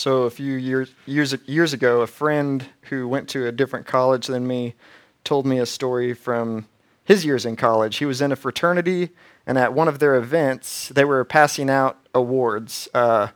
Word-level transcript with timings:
So 0.00 0.22
a 0.22 0.30
few 0.30 0.54
years 0.54 0.94
years 1.04 1.36
years 1.44 1.74
ago, 1.74 2.00
a 2.00 2.06
friend 2.06 2.64
who 2.84 3.06
went 3.06 3.28
to 3.30 3.46
a 3.46 3.52
different 3.52 3.84
college 3.84 4.28
than 4.28 4.46
me 4.46 4.74
told 5.24 5.44
me 5.44 5.58
a 5.58 5.66
story 5.66 6.14
from 6.14 6.66
his 7.04 7.26
years 7.26 7.44
in 7.44 7.54
college. 7.54 7.98
He 7.98 8.06
was 8.06 8.22
in 8.22 8.32
a 8.32 8.36
fraternity, 8.36 9.10
and 9.46 9.58
at 9.58 9.74
one 9.74 9.88
of 9.88 9.98
their 9.98 10.14
events, 10.14 10.88
they 10.88 11.04
were 11.04 11.22
passing 11.22 11.68
out 11.68 11.98
awards. 12.14 12.88
Uh, 12.94 13.28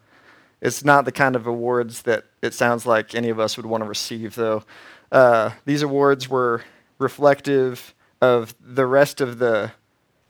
it's 0.63 0.83
not 0.83 1.05
the 1.05 1.13
kind 1.13 1.37
of 1.37 1.47
awards 1.47 2.01
that 2.05 2.25
it 2.41 2.55
sounds 2.55 2.87
like 2.87 3.15
any 3.15 3.29
of 3.29 3.39
us 3.39 3.59
would 3.59 3.67
want 3.67 3.83
to 3.83 3.89
receive, 3.89 4.35
though. 4.35 4.65
Uh, 5.13 5.51
these 5.67 5.83
awards 5.83 6.31
were 6.31 6.63
reflective 6.99 7.95
of 8.23 8.55
the 8.59 8.87
rest 8.87 9.21
of 9.21 9.39
the 9.39 9.73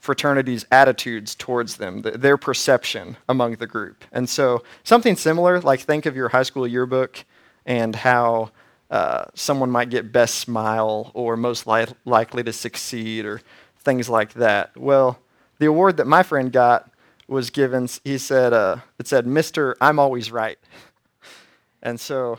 fraternity's 0.04 0.66
attitudes 0.70 1.34
towards 1.34 1.78
them, 1.78 2.02
th- 2.02 2.16
their 2.16 2.36
perception 2.36 3.16
among 3.26 3.56
the 3.56 3.66
group. 3.66 4.04
And 4.12 4.28
so, 4.28 4.62
something 4.82 5.16
similar, 5.16 5.62
like 5.62 5.80
think 5.80 6.04
of 6.04 6.14
your 6.14 6.28
high 6.28 6.42
school 6.42 6.66
yearbook 6.66 7.24
and 7.64 7.96
how 7.96 8.50
uh, 8.90 9.24
someone 9.32 9.70
might 9.70 9.88
get 9.88 10.12
best 10.12 10.34
smile 10.34 11.10
or 11.14 11.38
most 11.38 11.66
li- 11.66 11.86
likely 12.04 12.42
to 12.42 12.52
succeed 12.52 13.24
or 13.24 13.40
things 13.78 14.10
like 14.10 14.34
that. 14.34 14.76
Well, 14.76 15.18
the 15.58 15.66
award 15.66 15.96
that 15.96 16.06
my 16.06 16.22
friend 16.22 16.52
got 16.52 16.90
was 17.26 17.48
given, 17.48 17.88
he 18.04 18.18
said, 18.18 18.52
uh, 18.52 18.76
it 18.98 19.08
said, 19.08 19.24
Mr. 19.24 19.74
I'm 19.80 19.98
always 19.98 20.30
right. 20.30 20.58
And 21.86 22.00
so, 22.00 22.38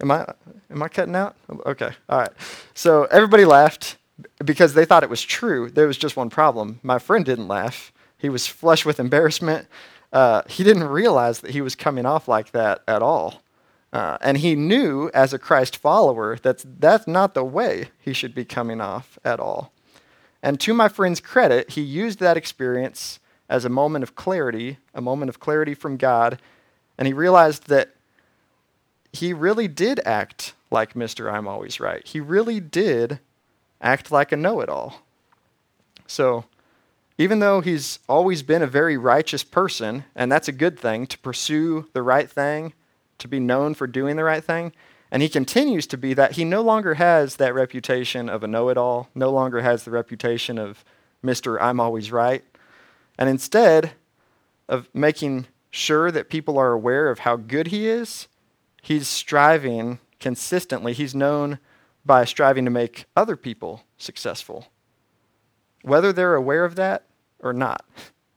am 0.00 0.12
I, 0.12 0.32
am 0.70 0.80
I 0.80 0.86
cutting 0.86 1.16
out? 1.16 1.34
Okay, 1.50 1.90
all 2.08 2.20
right. 2.20 2.30
So 2.72 3.06
everybody 3.06 3.44
laughed 3.44 3.96
because 4.44 4.74
they 4.74 4.84
thought 4.84 5.02
it 5.02 5.10
was 5.10 5.22
true. 5.22 5.70
There 5.70 5.86
was 5.86 5.98
just 5.98 6.16
one 6.16 6.30
problem. 6.30 6.80
My 6.82 6.98
friend 6.98 7.24
didn't 7.24 7.48
laugh. 7.48 7.92
He 8.18 8.28
was 8.28 8.46
flush 8.46 8.84
with 8.84 8.98
embarrassment. 8.98 9.68
Uh, 10.12 10.42
he 10.48 10.64
didn't 10.64 10.84
realize 10.84 11.40
that 11.40 11.50
he 11.50 11.60
was 11.60 11.74
coming 11.74 12.06
off 12.06 12.28
like 12.28 12.52
that 12.52 12.82
at 12.88 13.02
all. 13.02 13.42
Uh, 13.92 14.18
and 14.20 14.38
he 14.38 14.54
knew 14.54 15.10
as 15.14 15.32
a 15.32 15.38
Christ 15.38 15.76
follower 15.76 16.36
that 16.42 16.64
that's 16.80 17.06
not 17.06 17.34
the 17.34 17.44
way 17.44 17.88
he 18.00 18.12
should 18.12 18.34
be 18.34 18.44
coming 18.44 18.80
off 18.80 19.18
at 19.24 19.40
all. 19.40 19.72
And 20.42 20.60
to 20.60 20.74
my 20.74 20.88
friend's 20.88 21.20
credit, 21.20 21.70
he 21.70 21.80
used 21.80 22.18
that 22.20 22.36
experience 22.36 23.20
as 23.48 23.64
a 23.64 23.70
moment 23.70 24.02
of 24.02 24.14
clarity, 24.14 24.78
a 24.94 25.00
moment 25.00 25.28
of 25.28 25.40
clarity 25.40 25.74
from 25.74 25.96
God, 25.96 26.38
and 26.98 27.06
he 27.06 27.12
realized 27.12 27.68
that 27.68 27.94
he 29.12 29.32
really 29.32 29.68
did 29.68 30.00
act 30.04 30.54
like 30.70 30.94
Mr. 30.94 31.32
I'm 31.32 31.48
always 31.48 31.80
right. 31.80 32.06
He 32.06 32.20
really 32.20 32.60
did 32.60 33.20
act 33.80 34.10
like 34.10 34.32
a 34.32 34.36
know 34.36 34.60
it 34.60 34.68
all. 34.68 35.02
So, 36.06 36.44
even 37.18 37.38
though 37.38 37.60
he's 37.60 37.98
always 38.08 38.42
been 38.42 38.62
a 38.62 38.66
very 38.66 38.96
righteous 38.96 39.42
person, 39.42 40.04
and 40.14 40.30
that's 40.30 40.48
a 40.48 40.52
good 40.52 40.78
thing 40.78 41.06
to 41.06 41.18
pursue 41.18 41.88
the 41.92 42.02
right 42.02 42.30
thing, 42.30 42.74
to 43.18 43.28
be 43.28 43.40
known 43.40 43.74
for 43.74 43.86
doing 43.86 44.16
the 44.16 44.24
right 44.24 44.44
thing, 44.44 44.72
and 45.10 45.22
he 45.22 45.28
continues 45.28 45.86
to 45.88 45.96
be 45.96 46.14
that, 46.14 46.32
he 46.32 46.44
no 46.44 46.60
longer 46.60 46.94
has 46.94 47.36
that 47.36 47.54
reputation 47.54 48.28
of 48.28 48.42
a 48.42 48.48
know 48.48 48.68
it 48.68 48.76
all, 48.76 49.08
no 49.14 49.30
longer 49.30 49.60
has 49.60 49.84
the 49.84 49.90
reputation 49.90 50.58
of 50.58 50.84
Mr. 51.24 51.60
I'm 51.60 51.80
always 51.80 52.12
right. 52.12 52.44
And 53.18 53.28
instead 53.28 53.92
of 54.68 54.88
making 54.92 55.46
sure 55.70 56.10
that 56.10 56.28
people 56.28 56.58
are 56.58 56.72
aware 56.72 57.08
of 57.08 57.20
how 57.20 57.36
good 57.36 57.68
he 57.68 57.88
is, 57.88 58.28
he's 58.82 59.08
striving 59.08 60.00
consistently. 60.20 60.92
He's 60.92 61.14
known 61.14 61.58
by 62.06 62.24
striving 62.24 62.64
to 62.64 62.70
make 62.70 63.06
other 63.16 63.36
people 63.36 63.82
successful, 63.98 64.68
whether 65.82 66.12
they're 66.12 66.36
aware 66.36 66.64
of 66.64 66.76
that 66.76 67.04
or 67.40 67.52
not. 67.52 67.84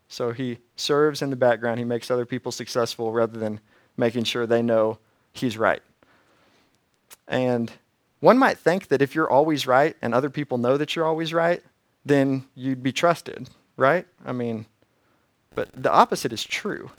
So 0.07 0.31
he 0.31 0.57
serves 0.75 1.21
in 1.21 1.29
the 1.29 1.35
background, 1.35 1.77
he 1.77 1.85
makes 1.85 2.09
other 2.09 2.25
people 2.25 2.51
successful 2.51 3.11
rather 3.11 3.37
than 3.37 3.59
making 3.95 4.23
sure 4.23 4.47
they 4.47 4.63
know 4.63 4.97
he's 5.33 5.57
right. 5.57 5.83
And 7.27 7.71
one 8.19 8.39
might 8.39 8.57
think 8.57 8.87
that 8.87 9.03
if 9.03 9.13
you're 9.13 9.29
always 9.29 9.67
right 9.67 9.95
and 10.01 10.13
other 10.13 10.31
people 10.31 10.57
know 10.57 10.77
that 10.77 10.95
you're 10.95 11.05
always 11.05 11.31
right, 11.31 11.61
then 12.03 12.45
you'd 12.55 12.81
be 12.81 12.91
trusted, 12.91 13.49
right? 13.77 14.07
I 14.25 14.31
mean, 14.31 14.65
but 15.53 15.69
the 15.73 15.91
opposite 15.91 16.33
is 16.33 16.43
true. 16.43 16.89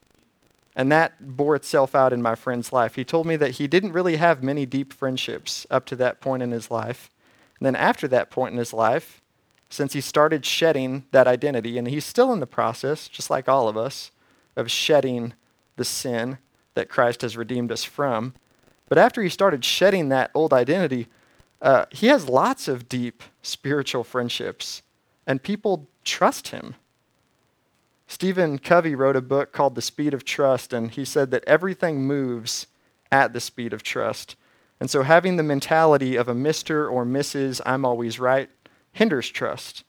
And 0.81 0.91
that 0.91 1.37
bore 1.37 1.57
itself 1.57 1.95
out 1.95 2.11
in 2.11 2.23
my 2.23 2.35
friend's 2.35 2.73
life. 2.73 2.95
He 2.95 3.05
told 3.05 3.27
me 3.27 3.37
that 3.37 3.57
he 3.57 3.67
didn't 3.67 3.93
really 3.93 4.17
have 4.17 4.43
many 4.43 4.65
deep 4.65 4.95
friendships 4.95 5.67
up 5.71 5.85
to 5.85 5.97
that 5.97 6.23
point 6.23 6.43
in 6.43 6.53
his 6.53 6.71
life. 6.71 7.11
And 7.59 7.67
then 7.67 7.77
after 7.77 8.09
that 8.09 8.31
point 8.31 8.53
in 8.53 8.59
his 8.59 8.73
life, 8.73 9.21
since 9.69 9.93
he 9.93 10.01
started 10.01 10.47
shedding 10.47 11.05
that 11.11 11.29
identity, 11.29 11.77
and 11.77 11.87
he's 11.87 12.07
still 12.07 12.33
in 12.33 12.41
the 12.41 12.47
process, 12.47 13.09
just 13.09 13.29
like 13.29 13.47
all 13.47 13.69
of 13.69 13.77
us, 13.77 14.11
of 14.57 14.71
shedding 14.71 15.35
the 15.77 15.85
sin 15.85 16.39
that 16.73 16.89
Christ 16.89 17.21
has 17.21 17.37
redeemed 17.37 17.71
us 17.71 17.85
from. 17.85 18.33
But 18.89 18.97
after 18.97 19.23
he 19.23 19.29
started 19.29 19.63
shedding 19.67 20.09
that 20.09 20.31
old 20.33 20.55
identity, 20.55 21.09
uh, 21.61 21.85
he 21.91 22.07
has 22.07 22.27
lots 22.27 22.69
of 22.69 22.89
deep 22.89 23.23
spiritual 23.43 24.03
friendships, 24.03 24.81
and 25.27 25.43
people 25.43 25.91
trust 26.05 26.49
him. 26.49 26.75
Stephen 28.11 28.59
Covey 28.59 28.97
wrote 28.97 29.15
a 29.15 29.21
book 29.21 29.53
called 29.53 29.77
The 29.77 29.81
Speed 29.81 30.15
of 30.15 30.25
Trust, 30.25 30.73
and 30.73 30.91
he 30.91 31.05
said 31.05 31.31
that 31.31 31.45
everything 31.47 32.03
moves 32.03 32.67
at 33.13 33.33
the 33.33 33.39
speed 33.39 33.73
of 33.73 33.85
trust. 33.85 34.35
And 34.81 34.91
so 34.91 35.05
having 35.05 35.37
the 35.37 35.45
mentality 35.45 36.17
of 36.17 36.29
a 36.29 36.35
Mr. 36.35 36.91
or 36.91 37.07
Mrs. 37.07 37.61
I'm 37.65 37.85
always 37.85 38.19
right 38.19 38.51
hinders 38.91 39.29
trust. 39.31 39.85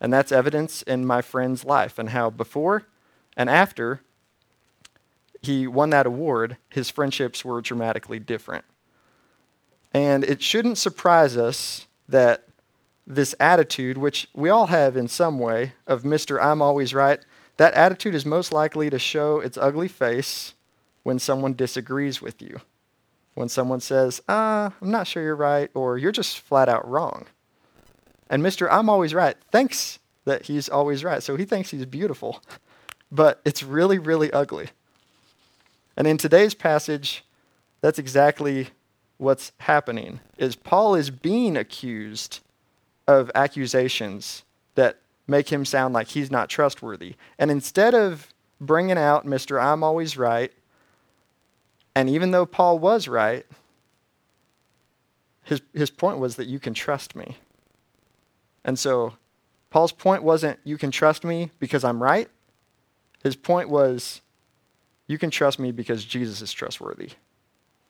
And 0.00 0.10
that's 0.10 0.32
evidence 0.32 0.80
in 0.80 1.04
my 1.04 1.20
friend's 1.20 1.66
life 1.66 1.98
and 1.98 2.08
how 2.08 2.30
before 2.30 2.86
and 3.36 3.50
after 3.50 4.00
he 5.42 5.66
won 5.66 5.90
that 5.90 6.06
award, 6.06 6.56
his 6.70 6.88
friendships 6.88 7.44
were 7.44 7.60
dramatically 7.60 8.18
different. 8.18 8.64
And 9.92 10.24
it 10.24 10.42
shouldn't 10.42 10.78
surprise 10.78 11.36
us 11.36 11.86
that 12.08 12.44
this 13.06 13.34
attitude, 13.38 13.98
which 13.98 14.28
we 14.34 14.48
all 14.48 14.68
have 14.68 14.96
in 14.96 15.08
some 15.08 15.38
way, 15.38 15.74
of 15.86 16.04
Mr. 16.04 16.42
I'm 16.42 16.62
always 16.62 16.94
right, 16.94 17.20
that 17.56 17.74
attitude 17.74 18.14
is 18.14 18.26
most 18.26 18.52
likely 18.52 18.90
to 18.90 18.98
show 18.98 19.40
its 19.40 19.56
ugly 19.56 19.88
face 19.88 20.54
when 21.02 21.18
someone 21.18 21.54
disagrees 21.54 22.20
with 22.20 22.42
you. 22.42 22.60
When 23.34 23.48
someone 23.48 23.80
says, 23.80 24.20
ah, 24.28 24.72
I'm 24.80 24.90
not 24.90 25.06
sure 25.06 25.22
you're 25.22 25.36
right, 25.36 25.70
or 25.74 25.98
you're 25.98 26.12
just 26.12 26.40
flat 26.40 26.68
out 26.68 26.88
wrong. 26.88 27.26
And 28.28 28.42
Mr. 28.42 28.66
I'm 28.70 28.88
always 28.88 29.14
right 29.14 29.36
thinks 29.52 29.98
that 30.24 30.46
he's 30.46 30.68
always 30.68 31.04
right. 31.04 31.22
So 31.22 31.36
he 31.36 31.44
thinks 31.44 31.70
he's 31.70 31.86
beautiful. 31.86 32.42
But 33.10 33.40
it's 33.44 33.62
really, 33.62 33.98
really 33.98 34.32
ugly. 34.32 34.68
And 35.96 36.06
in 36.06 36.18
today's 36.18 36.54
passage, 36.54 37.24
that's 37.80 37.98
exactly 37.98 38.68
what's 39.18 39.52
happening. 39.58 40.20
Is 40.36 40.56
Paul 40.56 40.94
is 40.94 41.10
being 41.10 41.56
accused 41.56 42.40
of 43.06 43.30
accusations 43.34 44.42
that 44.74 44.98
make 45.26 45.50
him 45.50 45.64
sound 45.64 45.94
like 45.94 46.08
he's 46.08 46.30
not 46.30 46.48
trustworthy. 46.48 47.14
And 47.38 47.50
instead 47.50 47.94
of 47.94 48.28
bringing 48.60 48.98
out 48.98 49.26
Mr. 49.26 49.62
I'm 49.62 49.82
always 49.82 50.16
right, 50.16 50.52
and 51.94 52.08
even 52.10 52.30
though 52.30 52.46
Paul 52.46 52.78
was 52.78 53.08
right, 53.08 53.46
his, 55.42 55.62
his 55.72 55.90
point 55.90 56.18
was 56.18 56.36
that 56.36 56.46
you 56.46 56.58
can 56.58 56.74
trust 56.74 57.16
me. 57.16 57.38
And 58.64 58.78
so 58.78 59.14
Paul's 59.70 59.92
point 59.92 60.22
wasn't 60.22 60.58
you 60.64 60.76
can 60.76 60.90
trust 60.90 61.24
me 61.24 61.50
because 61.58 61.84
I'm 61.84 62.02
right. 62.02 62.28
His 63.22 63.36
point 63.36 63.68
was 63.68 64.20
you 65.06 65.18
can 65.18 65.30
trust 65.30 65.58
me 65.58 65.72
because 65.72 66.04
Jesus 66.04 66.42
is 66.42 66.52
trustworthy. 66.52 67.10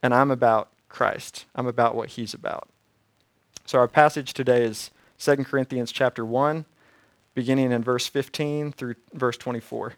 And 0.02 0.14
I'm 0.14 0.30
about 0.30 0.70
Christ. 0.88 1.46
I'm 1.54 1.66
about 1.66 1.94
what 1.94 2.10
he's 2.10 2.34
about. 2.34 2.68
So 3.64 3.78
our 3.78 3.88
passage 3.88 4.34
today 4.34 4.62
is 4.62 4.90
2 5.18 5.36
Corinthians 5.44 5.90
chapter 5.90 6.24
1 6.24 6.64
beginning 7.36 7.70
in 7.70 7.84
verse 7.84 8.08
15 8.08 8.72
through 8.72 8.94
verse 9.12 9.36
24. 9.36 9.92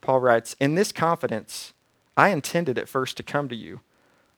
Paul 0.00 0.20
writes, 0.20 0.56
In 0.58 0.74
this 0.74 0.90
confidence, 0.90 1.72
I 2.16 2.30
intended 2.30 2.76
at 2.76 2.88
first 2.88 3.16
to 3.16 3.22
come 3.22 3.48
to 3.48 3.54
you, 3.54 3.80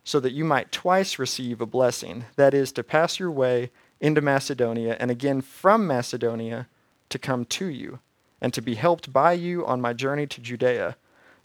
so 0.04 0.20
that 0.20 0.34
you 0.34 0.44
might 0.44 0.70
twice 0.70 1.18
receive 1.18 1.60
a 1.60 1.66
blessing, 1.66 2.26
that 2.36 2.54
is, 2.54 2.70
to 2.72 2.84
pass 2.84 3.18
your 3.18 3.30
way 3.30 3.70
into 4.00 4.20
Macedonia, 4.20 4.96
and 5.00 5.10
again 5.10 5.40
from 5.40 5.86
Macedonia 5.86 6.68
to 7.08 7.18
come 7.18 7.46
to 7.46 7.66
you, 7.66 8.00
and 8.40 8.52
to 8.52 8.60
be 8.60 8.74
helped 8.74 9.12
by 9.12 9.32
you 9.32 9.66
on 9.66 9.80
my 9.80 9.94
journey 9.94 10.26
to 10.26 10.40
Judea. 10.40 10.96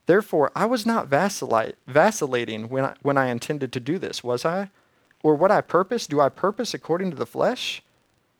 Therefore, 0.08 0.52
I 0.56 0.66
was 0.66 0.86
not 0.86 1.08
vacillating 1.08 2.68
when 2.68 2.84
I, 2.84 2.96
when 3.02 3.18
I 3.18 3.28
intended 3.28 3.72
to 3.72 3.80
do 3.80 3.98
this, 3.98 4.26
was 4.26 4.44
I? 4.44 4.70
Or 5.24 5.36
what 5.36 5.52
I 5.52 5.62
purpose, 5.62 6.06
do 6.06 6.20
I 6.20 6.28
purpose 6.28 6.74
according 6.74 7.12
to 7.12 7.18
the 7.18 7.26
flesh? 7.26 7.82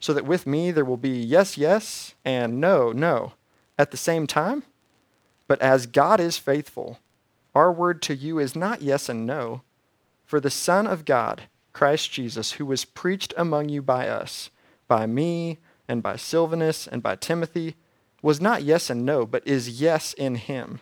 So 0.02 0.14
that 0.14 0.26
with 0.26 0.46
me 0.46 0.72
there 0.72 0.84
will 0.84 0.98
be 0.98 1.18
yes, 1.18 1.58
yes, 1.58 2.16
and 2.26 2.60
no, 2.60 2.92
no 2.92 3.34
at 3.78 3.92
the 3.92 3.98
same 3.98 4.28
time? 4.28 4.64
But 5.48 5.62
as 5.62 5.86
God 5.86 6.20
is 6.20 6.38
faithful, 6.38 7.00
our 7.56 7.72
word 7.72 8.02
to 8.04 8.16
you 8.16 8.38
is 8.40 8.56
not 8.56 8.82
yes 8.82 9.10
and 9.10 9.26
no. 9.26 9.62
For 10.26 10.40
the 10.40 10.50
Son 10.50 10.88
of 10.88 11.04
God, 11.04 11.44
Christ 11.74 12.12
Jesus, 12.12 12.54
who 12.54 12.66
was 12.66 12.86
preached 12.86 13.34
among 13.38 13.70
you 13.70 13.82
by 13.82 14.08
us, 14.08 14.50
by 14.88 15.06
me, 15.06 15.58
and 15.88 16.04
by 16.04 16.16
Silvanus, 16.16 16.88
and 16.88 17.02
by 17.02 17.16
Timothy, 17.16 17.76
was 18.22 18.40
not 18.40 18.64
yes 18.64 18.90
and 18.90 19.06
no, 19.06 19.26
but 19.26 19.46
is 19.48 19.82
yes 19.82 20.14
in 20.14 20.36
him. 20.36 20.80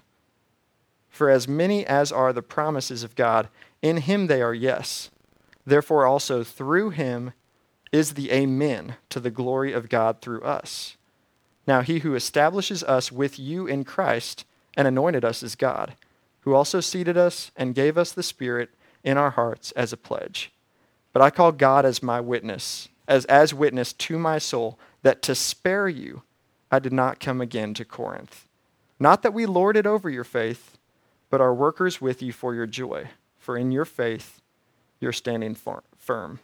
For 1.09 1.29
as 1.29 1.47
many 1.47 1.85
as 1.85 2.11
are 2.11 2.33
the 2.33 2.41
promises 2.41 3.03
of 3.03 3.15
God, 3.15 3.49
in 3.81 3.97
him 3.97 4.27
they 4.27 4.41
are 4.41 4.53
yes. 4.53 5.09
Therefore, 5.65 6.05
also 6.05 6.43
through 6.43 6.91
him 6.91 7.33
is 7.91 8.13
the 8.13 8.31
Amen 8.31 8.95
to 9.09 9.19
the 9.19 9.31
glory 9.31 9.73
of 9.73 9.89
God 9.89 10.21
through 10.21 10.41
us. 10.41 10.97
Now, 11.67 11.81
he 11.81 11.99
who 11.99 12.15
establishes 12.15 12.83
us 12.83 13.11
with 13.11 13.39
you 13.39 13.67
in 13.67 13.83
Christ 13.83 14.45
and 14.75 14.87
anointed 14.87 15.23
us 15.23 15.43
is 15.43 15.55
God, 15.55 15.95
who 16.41 16.53
also 16.53 16.79
seated 16.79 17.17
us 17.17 17.51
and 17.55 17.75
gave 17.75 17.97
us 17.97 18.11
the 18.11 18.23
Spirit 18.23 18.69
in 19.03 19.17
our 19.17 19.31
hearts 19.31 19.71
as 19.71 19.93
a 19.93 19.97
pledge. 19.97 20.51
But 21.13 21.21
I 21.21 21.29
call 21.29 21.51
God 21.51 21.85
as 21.85 22.03
my 22.03 22.19
witness, 22.19 22.89
as, 23.07 23.25
as 23.25 23.53
witness 23.53 23.93
to 23.93 24.17
my 24.17 24.37
soul, 24.37 24.79
that 25.03 25.21
to 25.23 25.35
spare 25.35 25.87
you 25.87 26.23
I 26.71 26.79
did 26.79 26.93
not 26.93 27.19
come 27.19 27.41
again 27.41 27.73
to 27.75 27.85
Corinth. 27.85 28.47
Not 28.99 29.23
that 29.23 29.33
we 29.33 29.45
lord 29.45 29.75
it 29.75 29.87
over 29.87 30.09
your 30.09 30.23
faith 30.23 30.77
but 31.29 31.41
are 31.41 31.53
workers 31.53 32.01
with 32.01 32.21
you 32.21 32.33
for 32.33 32.55
your 32.55 32.65
joy, 32.65 33.09
for 33.37 33.57
in 33.57 33.71
your 33.71 33.85
faith 33.85 34.41
you're 34.99 35.13
standing 35.13 35.55
firm. 35.55 36.39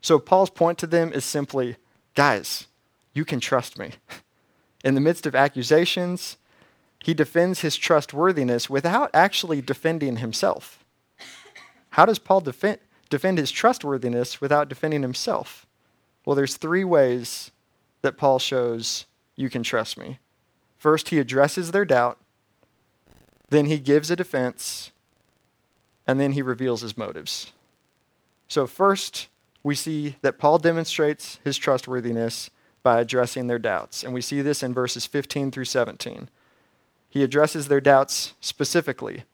So 0.00 0.18
Paul's 0.18 0.50
point 0.50 0.78
to 0.78 0.86
them 0.86 1.12
is 1.12 1.24
simply, 1.24 1.76
guys, 2.14 2.66
you 3.12 3.24
can 3.24 3.40
trust 3.40 3.78
me. 3.78 3.92
In 4.84 4.94
the 4.94 5.00
midst 5.00 5.26
of 5.26 5.34
accusations, 5.34 6.36
he 7.02 7.14
defends 7.14 7.60
his 7.60 7.76
trustworthiness 7.76 8.70
without 8.70 9.10
actually 9.12 9.60
defending 9.60 10.16
himself. 10.16 10.84
How 11.90 12.06
does 12.06 12.18
Paul 12.18 12.40
defend, 12.40 12.78
defend 13.08 13.38
his 13.38 13.50
trustworthiness 13.50 14.40
without 14.40 14.68
defending 14.68 15.02
himself? 15.02 15.66
Well, 16.24 16.36
there's 16.36 16.56
three 16.56 16.84
ways 16.84 17.50
that 18.02 18.16
Paul 18.16 18.38
shows 18.38 19.06
you 19.34 19.48
can 19.48 19.62
trust 19.62 19.98
me. 19.98 20.18
First, 20.76 21.08
he 21.08 21.18
addresses 21.18 21.70
their 21.70 21.84
doubt. 21.84 22.18
Then 23.50 23.66
he 23.66 23.78
gives 23.78 24.10
a 24.10 24.16
defense, 24.16 24.92
and 26.06 26.20
then 26.20 26.32
he 26.32 26.42
reveals 26.42 26.82
his 26.82 26.98
motives. 26.98 27.52
So, 28.46 28.66
first, 28.66 29.28
we 29.62 29.74
see 29.74 30.16
that 30.22 30.38
Paul 30.38 30.58
demonstrates 30.58 31.38
his 31.44 31.56
trustworthiness 31.56 32.50
by 32.82 33.00
addressing 33.00 33.46
their 33.46 33.58
doubts. 33.58 34.02
And 34.02 34.14
we 34.14 34.20
see 34.20 34.40
this 34.40 34.62
in 34.62 34.72
verses 34.72 35.06
15 35.06 35.50
through 35.50 35.64
17. 35.64 36.28
He 37.08 37.22
addresses 37.22 37.68
their 37.68 37.80
doubts 37.80 38.34
specifically. 38.40 39.24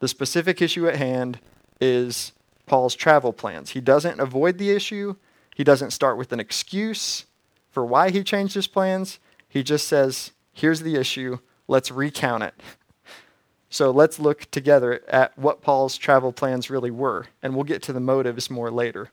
The 0.00 0.08
specific 0.08 0.60
issue 0.60 0.88
at 0.88 0.96
hand 0.96 1.38
is 1.80 2.32
Paul's 2.66 2.94
travel 2.94 3.32
plans. 3.32 3.70
He 3.70 3.80
doesn't 3.80 4.20
avoid 4.20 4.58
the 4.58 4.70
issue, 4.70 5.16
he 5.54 5.64
doesn't 5.64 5.90
start 5.90 6.16
with 6.16 6.32
an 6.32 6.40
excuse 6.40 7.26
for 7.70 7.84
why 7.84 8.10
he 8.10 8.22
changed 8.24 8.54
his 8.54 8.66
plans. 8.66 9.18
He 9.48 9.62
just 9.62 9.86
says, 9.86 10.32
Here's 10.52 10.80
the 10.80 10.96
issue, 10.96 11.38
let's 11.68 11.90
recount 11.90 12.42
it. 12.42 12.54
So 13.72 13.92
let's 13.92 14.18
look 14.18 14.50
together 14.50 15.00
at 15.06 15.38
what 15.38 15.62
Paul's 15.62 15.96
travel 15.96 16.32
plans 16.32 16.70
really 16.70 16.90
were, 16.90 17.28
and 17.40 17.54
we'll 17.54 17.62
get 17.62 17.84
to 17.84 17.92
the 17.92 18.00
motives 18.00 18.50
more 18.50 18.68
later. 18.68 19.10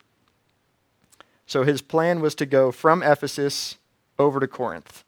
So 1.48 1.64
his 1.64 1.82
plan 1.82 2.20
was 2.20 2.36
to 2.36 2.46
go 2.46 2.72
from 2.72 3.02
Ephesus 3.02 3.78
over 4.20 4.40
to 4.40 4.48
Corinth, 4.48 5.04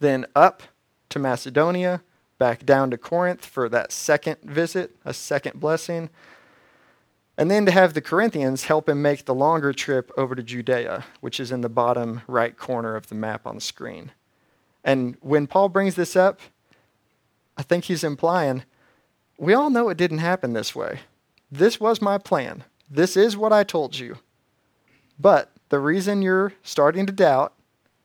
then 0.00 0.26
up 0.34 0.62
to 1.10 1.18
Macedonia, 1.18 2.02
back 2.38 2.66
down 2.66 2.90
to 2.90 2.98
Corinth 2.98 3.44
for 3.44 3.68
that 3.68 3.92
second 3.92 4.38
visit, 4.42 4.96
a 5.04 5.14
second 5.14 5.60
blessing, 5.60 6.10
and 7.38 7.50
then 7.50 7.66
to 7.66 7.72
have 7.72 7.92
the 7.92 8.00
Corinthians 8.00 8.64
help 8.64 8.88
him 8.88 9.02
make 9.02 9.26
the 9.26 9.34
longer 9.34 9.72
trip 9.72 10.10
over 10.16 10.34
to 10.34 10.42
Judea, 10.42 11.04
which 11.20 11.38
is 11.38 11.52
in 11.52 11.60
the 11.60 11.68
bottom 11.68 12.22
right 12.26 12.56
corner 12.56 12.96
of 12.96 13.08
the 13.08 13.14
map 13.14 13.46
on 13.46 13.56
the 13.56 13.60
screen. 13.60 14.12
And 14.82 15.16
when 15.20 15.46
Paul 15.46 15.68
brings 15.68 15.94
this 15.94 16.16
up, 16.16 16.40
I 17.56 17.62
think 17.62 17.84
he's 17.84 18.04
implying 18.04 18.64
we 19.38 19.52
all 19.52 19.70
know 19.70 19.88
it 19.88 19.98
didn't 19.98 20.18
happen 20.18 20.52
this 20.52 20.74
way. 20.74 21.00
This 21.50 21.78
was 21.78 22.00
my 22.00 22.18
plan. 22.18 22.64
This 22.90 23.16
is 23.16 23.36
what 23.36 23.52
I 23.52 23.64
told 23.64 23.98
you. 23.98 24.16
But 25.18 25.52
the 25.68 25.78
reason 25.78 26.22
you're 26.22 26.52
starting 26.62 27.06
to 27.06 27.12
doubt 27.12 27.52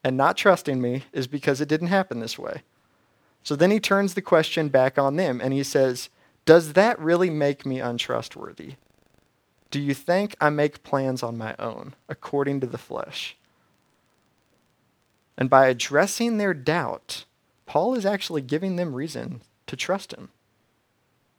and 0.04 0.18
not 0.18 0.38
trusting 0.38 0.82
me 0.82 1.04
is 1.14 1.28
because 1.28 1.62
it 1.62 1.70
didn't 1.70 1.88
happen 1.88 2.20
this 2.20 2.40
way. 2.40 2.64
So 3.44 3.56
then 3.56 3.72
he 3.72 3.80
turns 3.80 4.14
the 4.14 4.22
question 4.22 4.70
back 4.70 4.98
on 4.98 5.16
them 5.16 5.40
and 5.42 5.54
he 5.54 5.64
says, 5.64 6.10
Does 6.46 6.74
that 6.74 7.00
really 7.00 7.30
make 7.30 7.66
me 7.66 7.80
untrustworthy? 7.80 8.76
Do 9.70 9.80
you 9.80 9.94
think 9.94 10.36
I 10.42 10.50
make 10.50 10.84
plans 10.84 11.24
on 11.24 11.38
my 11.38 11.56
own, 11.58 11.96
according 12.10 12.60
to 12.60 12.68
the 12.68 12.78
flesh? 12.78 13.38
And 15.38 15.50
by 15.50 15.68
addressing 15.68 16.38
their 16.38 16.54
doubt, 16.54 17.26
Paul 17.66 17.96
is 17.96 18.06
actually 18.06 18.42
giving 18.42 18.76
them 18.76 18.94
reason 18.94 19.42
to 19.68 19.76
trust 19.76 20.14
him. 20.14 20.30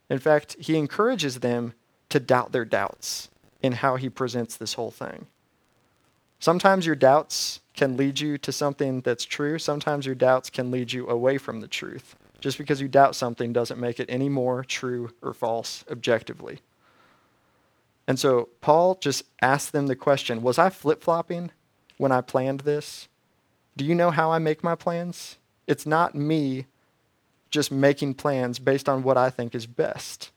In 0.08 0.18
fact, 0.18 0.56
he 0.58 0.76
encourages 0.76 1.40
them 1.40 1.74
to 2.08 2.18
doubt 2.18 2.52
their 2.52 2.64
doubts 2.64 3.30
in 3.62 3.72
how 3.72 3.96
he 3.96 4.08
presents 4.08 4.56
this 4.56 4.74
whole 4.74 4.90
thing. 4.90 5.26
Sometimes 6.42 6.86
your 6.86 6.96
doubts 6.96 7.60
can 7.76 7.96
lead 7.96 8.18
you 8.18 8.36
to 8.36 8.50
something 8.50 9.00
that's 9.02 9.24
true. 9.24 9.60
Sometimes 9.60 10.06
your 10.06 10.16
doubts 10.16 10.50
can 10.50 10.72
lead 10.72 10.92
you 10.92 11.08
away 11.08 11.38
from 11.38 11.60
the 11.60 11.68
truth. 11.68 12.16
Just 12.40 12.58
because 12.58 12.80
you 12.80 12.88
doubt 12.88 13.14
something 13.14 13.52
doesn't 13.52 13.78
make 13.78 14.00
it 14.00 14.10
any 14.10 14.28
more 14.28 14.64
true 14.64 15.12
or 15.22 15.34
false 15.34 15.84
objectively. 15.88 16.58
And 18.08 18.18
so 18.18 18.48
Paul 18.60 18.96
just 18.96 19.22
asked 19.40 19.70
them 19.70 19.86
the 19.86 19.94
question 19.94 20.42
Was 20.42 20.58
I 20.58 20.68
flip 20.68 21.04
flopping 21.04 21.52
when 21.96 22.10
I 22.10 22.20
planned 22.22 22.62
this? 22.62 23.06
Do 23.76 23.84
you 23.84 23.94
know 23.94 24.10
how 24.10 24.32
I 24.32 24.40
make 24.40 24.64
my 24.64 24.74
plans? 24.74 25.36
It's 25.68 25.86
not 25.86 26.16
me 26.16 26.66
just 27.52 27.70
making 27.70 28.14
plans 28.14 28.58
based 28.58 28.88
on 28.88 29.04
what 29.04 29.16
I 29.16 29.30
think 29.30 29.54
is 29.54 29.66
best. 29.66 30.32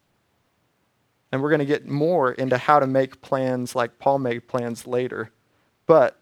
And 1.32 1.42
we're 1.42 1.50
going 1.50 1.58
to 1.58 1.66
get 1.66 1.88
more 1.88 2.32
into 2.32 2.60
how 2.60 2.78
to 2.78 2.86
make 2.86 3.24
plans 3.24 3.74
like 3.74 3.98
Paul 3.98 4.20
made 4.20 4.48
plans 4.48 4.86
later. 4.86 5.32
But 5.86 6.20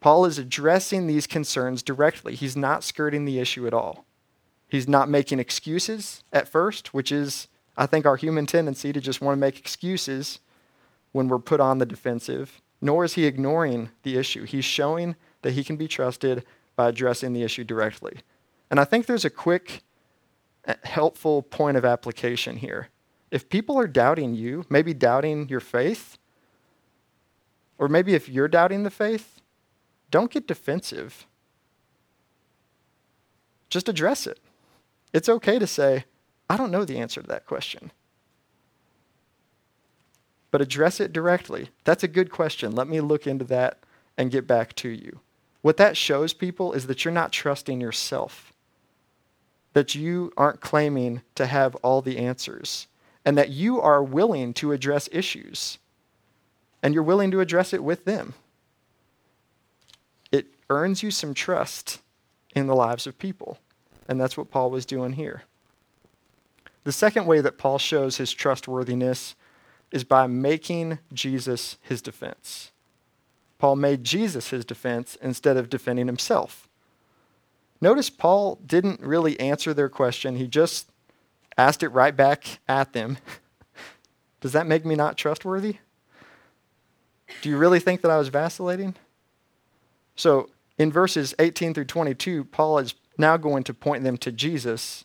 Paul 0.00 0.24
is 0.24 0.38
addressing 0.38 1.06
these 1.06 1.26
concerns 1.26 1.82
directly. 1.82 2.34
He's 2.34 2.56
not 2.56 2.84
skirting 2.84 3.24
the 3.24 3.38
issue 3.38 3.66
at 3.66 3.74
all. 3.74 4.04
He's 4.68 4.88
not 4.88 5.08
making 5.08 5.38
excuses 5.38 6.24
at 6.32 6.48
first, 6.48 6.92
which 6.92 7.12
is, 7.12 7.48
I 7.76 7.86
think, 7.86 8.06
our 8.06 8.16
human 8.16 8.46
tendency 8.46 8.92
to 8.92 9.00
just 9.00 9.20
want 9.20 9.36
to 9.36 9.40
make 9.40 9.58
excuses 9.58 10.40
when 11.12 11.28
we're 11.28 11.38
put 11.38 11.60
on 11.60 11.78
the 11.78 11.86
defensive. 11.86 12.60
Nor 12.80 13.04
is 13.04 13.14
he 13.14 13.26
ignoring 13.26 13.90
the 14.02 14.16
issue. 14.16 14.44
He's 14.44 14.64
showing 14.64 15.14
that 15.42 15.52
he 15.52 15.62
can 15.62 15.76
be 15.76 15.86
trusted 15.86 16.44
by 16.74 16.88
addressing 16.88 17.32
the 17.32 17.42
issue 17.42 17.64
directly. 17.64 18.20
And 18.70 18.80
I 18.80 18.84
think 18.84 19.06
there's 19.06 19.24
a 19.24 19.30
quick 19.30 19.82
eh, 20.64 20.74
helpful 20.84 21.42
point 21.42 21.76
of 21.76 21.84
application 21.84 22.56
here. 22.56 22.88
If 23.30 23.48
people 23.48 23.78
are 23.78 23.86
doubting 23.86 24.34
you, 24.34 24.64
maybe 24.68 24.94
doubting 24.94 25.48
your 25.48 25.60
faith, 25.60 26.18
or 27.78 27.88
maybe 27.88 28.14
if 28.14 28.28
you're 28.28 28.48
doubting 28.48 28.82
the 28.82 28.90
faith, 28.90 29.40
don't 30.10 30.30
get 30.30 30.46
defensive. 30.46 31.26
Just 33.70 33.88
address 33.88 34.26
it. 34.26 34.38
It's 35.12 35.28
okay 35.28 35.58
to 35.58 35.66
say, 35.66 36.04
I 36.48 36.56
don't 36.56 36.70
know 36.70 36.84
the 36.84 36.98
answer 36.98 37.22
to 37.22 37.28
that 37.28 37.46
question. 37.46 37.92
But 40.50 40.60
address 40.60 41.00
it 41.00 41.12
directly. 41.12 41.70
That's 41.84 42.04
a 42.04 42.08
good 42.08 42.30
question. 42.30 42.72
Let 42.72 42.88
me 42.88 43.00
look 43.00 43.26
into 43.26 43.46
that 43.46 43.78
and 44.18 44.30
get 44.30 44.46
back 44.46 44.74
to 44.76 44.88
you. 44.88 45.20
What 45.62 45.78
that 45.78 45.96
shows 45.96 46.34
people 46.34 46.72
is 46.72 46.86
that 46.86 47.04
you're 47.04 47.14
not 47.14 47.32
trusting 47.32 47.80
yourself 47.80 48.52
that 49.72 49.94
you 49.94 50.32
aren't 50.36 50.60
claiming 50.60 51.22
to 51.34 51.46
have 51.46 51.74
all 51.76 52.02
the 52.02 52.18
answers 52.18 52.86
and 53.24 53.38
that 53.38 53.50
you 53.50 53.80
are 53.80 54.02
willing 54.02 54.52
to 54.54 54.72
address 54.72 55.08
issues 55.12 55.78
and 56.82 56.94
you're 56.94 57.02
willing 57.02 57.30
to 57.30 57.40
address 57.40 57.72
it 57.72 57.84
with 57.84 58.04
them. 58.04 58.34
It 60.30 60.46
earns 60.68 61.02
you 61.02 61.10
some 61.10 61.34
trust 61.34 62.00
in 62.54 62.66
the 62.66 62.74
lives 62.74 63.06
of 63.06 63.18
people. 63.18 63.58
And 64.08 64.20
that's 64.20 64.36
what 64.36 64.50
Paul 64.50 64.70
was 64.70 64.84
doing 64.84 65.12
here. 65.12 65.44
The 66.84 66.92
second 66.92 67.26
way 67.26 67.40
that 67.40 67.58
Paul 67.58 67.78
shows 67.78 68.16
his 68.16 68.32
trustworthiness 68.32 69.36
is 69.92 70.04
by 70.04 70.26
making 70.26 70.98
Jesus 71.12 71.76
his 71.82 72.02
defense. 72.02 72.72
Paul 73.58 73.76
made 73.76 74.02
Jesus 74.02 74.48
his 74.50 74.64
defense 74.64 75.16
instead 75.22 75.56
of 75.56 75.70
defending 75.70 76.06
himself. 76.06 76.68
Notice 77.80 78.10
Paul 78.10 78.58
didn't 78.64 79.00
really 79.00 79.38
answer 79.38 79.72
their 79.72 79.88
question, 79.88 80.36
he 80.36 80.46
just 80.46 80.90
asked 81.56 81.82
it 81.82 81.88
right 81.90 82.16
back 82.16 82.60
at 82.68 82.92
them. 82.92 83.18
Does 84.40 84.52
that 84.52 84.66
make 84.66 84.84
me 84.84 84.96
not 84.96 85.16
trustworthy? 85.16 85.76
Do 87.40 87.48
you 87.48 87.56
really 87.56 87.80
think 87.80 88.02
that 88.02 88.10
I 88.10 88.18
was 88.18 88.28
vacillating? 88.28 88.94
So, 90.16 90.50
in 90.78 90.92
verses 90.92 91.34
18 91.38 91.74
through 91.74 91.86
22, 91.86 92.44
Paul 92.44 92.78
is 92.78 92.94
now 93.18 93.36
going 93.36 93.64
to 93.64 93.74
point 93.74 94.04
them 94.04 94.16
to 94.18 94.32
Jesus 94.32 95.04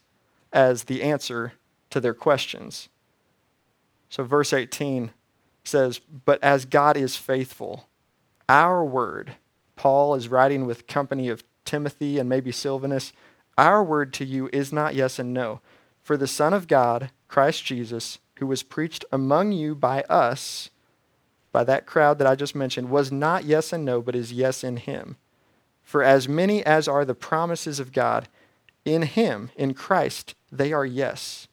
as 0.51 0.85
the 0.85 1.03
answer 1.03 1.53
to 1.89 1.99
their 1.99 2.13
questions. 2.13 2.89
So, 4.09 4.23
verse 4.23 4.53
18 4.53 5.11
says, 5.63 5.99
But 5.99 6.43
as 6.43 6.65
God 6.65 6.97
is 6.97 7.15
faithful, 7.15 7.87
our 8.49 8.83
word, 8.83 9.35
Paul 9.75 10.15
is 10.15 10.29
writing 10.29 10.65
with 10.65 10.87
company 10.87 11.29
of 11.29 11.43
Timothy 11.65 12.17
and 12.17 12.29
maybe 12.29 12.51
Silvanus, 12.51 13.13
our 13.57 13.83
word 13.83 14.13
to 14.13 14.25
you 14.25 14.49
is 14.53 14.71
not 14.71 14.95
yes 14.95 15.19
and 15.19 15.33
no. 15.33 15.61
For 16.01 16.15
the 16.15 16.27
Son 16.27 16.53
of 16.53 16.67
God, 16.67 17.11
Christ 17.27 17.65
Jesus, 17.65 18.19
who 18.39 18.47
was 18.47 18.63
preached 18.63 19.03
among 19.11 19.51
you 19.51 19.75
by 19.75 20.03
us, 20.03 20.69
by 21.51 21.63
that 21.63 21.85
crowd 21.85 22.19
that 22.19 22.27
I 22.27 22.35
just 22.35 22.55
mentioned, 22.55 22.89
was 22.89 23.11
not 23.11 23.45
yes 23.45 23.73
and 23.73 23.85
no, 23.85 24.01
but 24.01 24.15
is 24.15 24.33
yes 24.33 24.63
in 24.63 24.77
him. 24.77 25.17
For 25.83 26.03
as 26.03 26.27
many 26.27 26.65
as 26.65 26.87
are 26.87 27.05
the 27.05 27.15
promises 27.15 27.79
of 27.79 27.93
God, 27.93 28.27
in 28.83 29.03
him, 29.03 29.51
in 29.55 29.73
Christ, 29.73 30.35
they 30.51 30.73
are 30.73 30.85
yes. 30.85 31.47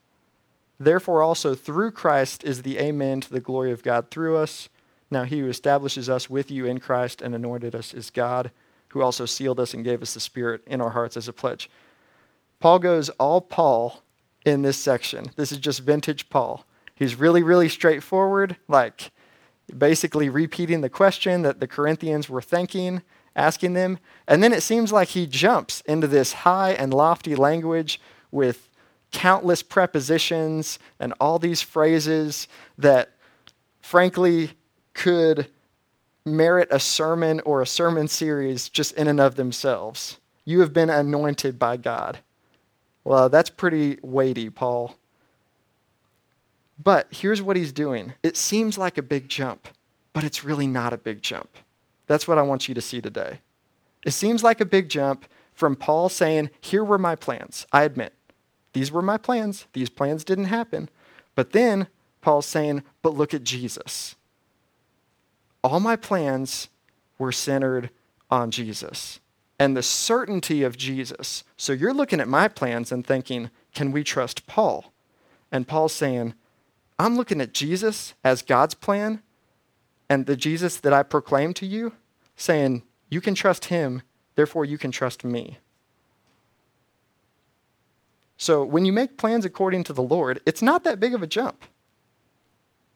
Therefore, 0.79 1.23
also 1.23 1.55
through 1.55 1.93
Christ 1.93 2.45
is 2.45 2.63
the 2.63 2.79
Amen 2.79 3.21
to 3.21 3.31
the 3.31 3.41
glory 3.41 3.71
of 3.71 3.83
God 3.83 4.11
through 4.11 4.37
us. 4.37 4.69
Now, 5.11 5.25
he 5.25 5.41
who 5.41 5.49
establishes 5.49 6.09
us 6.09 6.29
with 6.29 6.51
you 6.51 6.67
in 6.67 6.81
Christ 6.81 7.23
and 7.23 7.35
anointed 7.35 7.75
us 7.75 7.95
is 7.95 8.11
God, 8.11 8.51
who 8.89 9.03
also 9.03 9.27
sealed 9.27 9.61
us 9.61 9.75
and 9.75 9.85
gave 9.85 10.03
us 10.03 10.15
the 10.15 10.21
Spirit 10.21 10.63
in 10.67 10.81
our 10.81 10.91
hearts 10.91 11.17
as 11.17 11.29
a 11.29 11.33
pledge. 11.33 11.71
Paul 12.59 12.79
goes 12.79 13.09
all 13.11 13.41
Paul 13.41 14.03
in 14.45 14.63
this 14.63 14.77
section. 14.77 15.27
This 15.37 15.53
is 15.53 15.59
just 15.59 15.81
vintage 15.81 16.29
Paul. 16.29 16.65
He's 16.95 17.17
really, 17.17 17.43
really 17.43 17.69
straightforward, 17.69 18.57
like 18.69 19.11
basically 19.77 20.29
repeating 20.29 20.81
the 20.81 20.89
question 20.89 21.43
that 21.43 21.61
the 21.61 21.67
Corinthians 21.67 22.29
were 22.29 22.43
thinking, 22.43 23.03
asking 23.37 23.75
them. 23.75 23.99
And 24.29 24.43
then 24.43 24.53
it 24.53 24.63
seems 24.63 24.93
like 24.93 25.09
he 25.09 25.27
jumps 25.27 25.81
into 25.83 26.07
this 26.07 26.33
high 26.33 26.73
and 26.73 26.93
lofty 26.93 27.35
language 27.35 28.01
with 28.31 28.69
countless 29.13 29.63
prepositions 29.63 30.79
and 30.99 31.15
all 31.21 31.39
these 31.39 31.63
phrases 31.63 32.49
that, 32.79 33.11
frankly, 33.81 34.51
could 34.93 35.49
merit 36.25 36.69
a 36.71 36.81
sermon 36.81 37.41
or 37.45 37.61
a 37.61 37.67
sermon 37.67 38.09
series 38.09 38.69
just 38.69 38.93
in 38.95 39.09
and 39.09 39.21
of 39.21 39.37
themselves. 39.37 40.19
You 40.45 40.61
have 40.61 40.73
been 40.73 40.91
anointed 40.91 41.59
by 41.59 41.77
God. 41.77 42.19
Well, 43.05 43.29
that's 43.29 43.51
pretty 43.51 43.99
weighty, 44.03 44.51
Paul. 44.51 44.97
But 46.83 47.09
here's 47.11 47.43
what 47.43 47.57
he's 47.57 47.73
doing 47.73 48.15
it 48.23 48.37
seems 48.37 48.79
like 48.79 48.99
a 48.99 49.03
big 49.03 49.29
jump, 49.29 49.69
but 50.13 50.25
it's 50.25 50.45
really 50.45 50.67
not 50.67 50.93
a 50.93 50.99
big 50.99 51.23
jump. 51.23 51.51
That's 52.07 52.29
what 52.29 52.39
I 52.39 52.43
want 52.43 52.69
you 52.69 52.75
to 52.75 52.81
see 52.81 53.01
today. 53.01 53.41
It 54.05 54.13
seems 54.13 54.43
like 54.43 54.61
a 54.61 54.67
big 54.67 54.89
jump 54.89 55.25
from 55.55 55.77
Paul 55.77 56.09
saying, 56.09 56.51
Here 56.61 56.85
were 56.85 56.99
my 56.99 57.17
plans. 57.17 57.67
I 57.73 57.85
admit, 57.85 58.13
these 58.73 58.93
were 58.93 59.03
my 59.03 59.17
plans. 59.17 59.67
These 59.73 59.89
plans 59.89 60.25
didn't 60.25 60.47
happen. 60.47 60.89
But 61.35 61.53
then 61.53 61.87
Paul's 62.21 62.47
saying, 62.47 62.83
But 63.03 63.15
look 63.15 63.33
at 63.33 63.45
Jesus. 63.45 64.17
All 65.63 65.81
my 65.81 65.97
plans 65.97 66.69
were 67.19 67.33
centered 67.33 67.91
on 68.31 68.51
Jesus 68.51 69.21
and 69.59 69.77
the 69.77 69.83
certainty 69.83 70.63
of 70.63 70.77
Jesus. 70.77 71.45
So 71.57 71.73
you're 71.73 71.95
looking 71.95 72.21
at 72.21 72.29
my 72.29 72.49
plans 72.49 72.93
and 72.93 73.07
thinking, 73.07 73.51
Can 73.73 73.93
we 73.93 74.05
trust 74.05 74.47
Paul? 74.47 74.93
And 75.51 75.69
Paul's 75.69 75.93
saying, 75.93 76.35
I'm 76.99 77.17
looking 77.17 77.41
at 77.41 77.53
Jesus 77.53 78.15
as 78.23 78.43
God's 78.43 78.75
plan 78.75 79.23
and 80.09 80.27
the 80.27 80.37
Jesus 80.37 80.77
that 80.79 80.93
I 80.93 81.03
proclaim 81.03 81.55
to 81.55 81.67
you, 81.67 81.93
saying, 82.37 82.83
You 83.09 83.21
can 83.21 83.35
trust 83.35 83.67
him, 83.67 84.03
therefore 84.37 84.65
you 84.65 84.79
can 84.79 84.91
trust 84.91 85.25
me. 85.25 85.59
So 88.37 88.65
when 88.65 88.85
you 88.85 88.93
make 88.93 89.17
plans 89.17 89.45
according 89.45 89.85
to 89.85 89.93
the 89.93 90.03
Lord, 90.03 90.41
it's 90.45 90.63
not 90.63 90.85
that 90.85 91.01
big 91.01 91.15
of 91.15 91.23
a 91.23 91.27
jump 91.27 91.65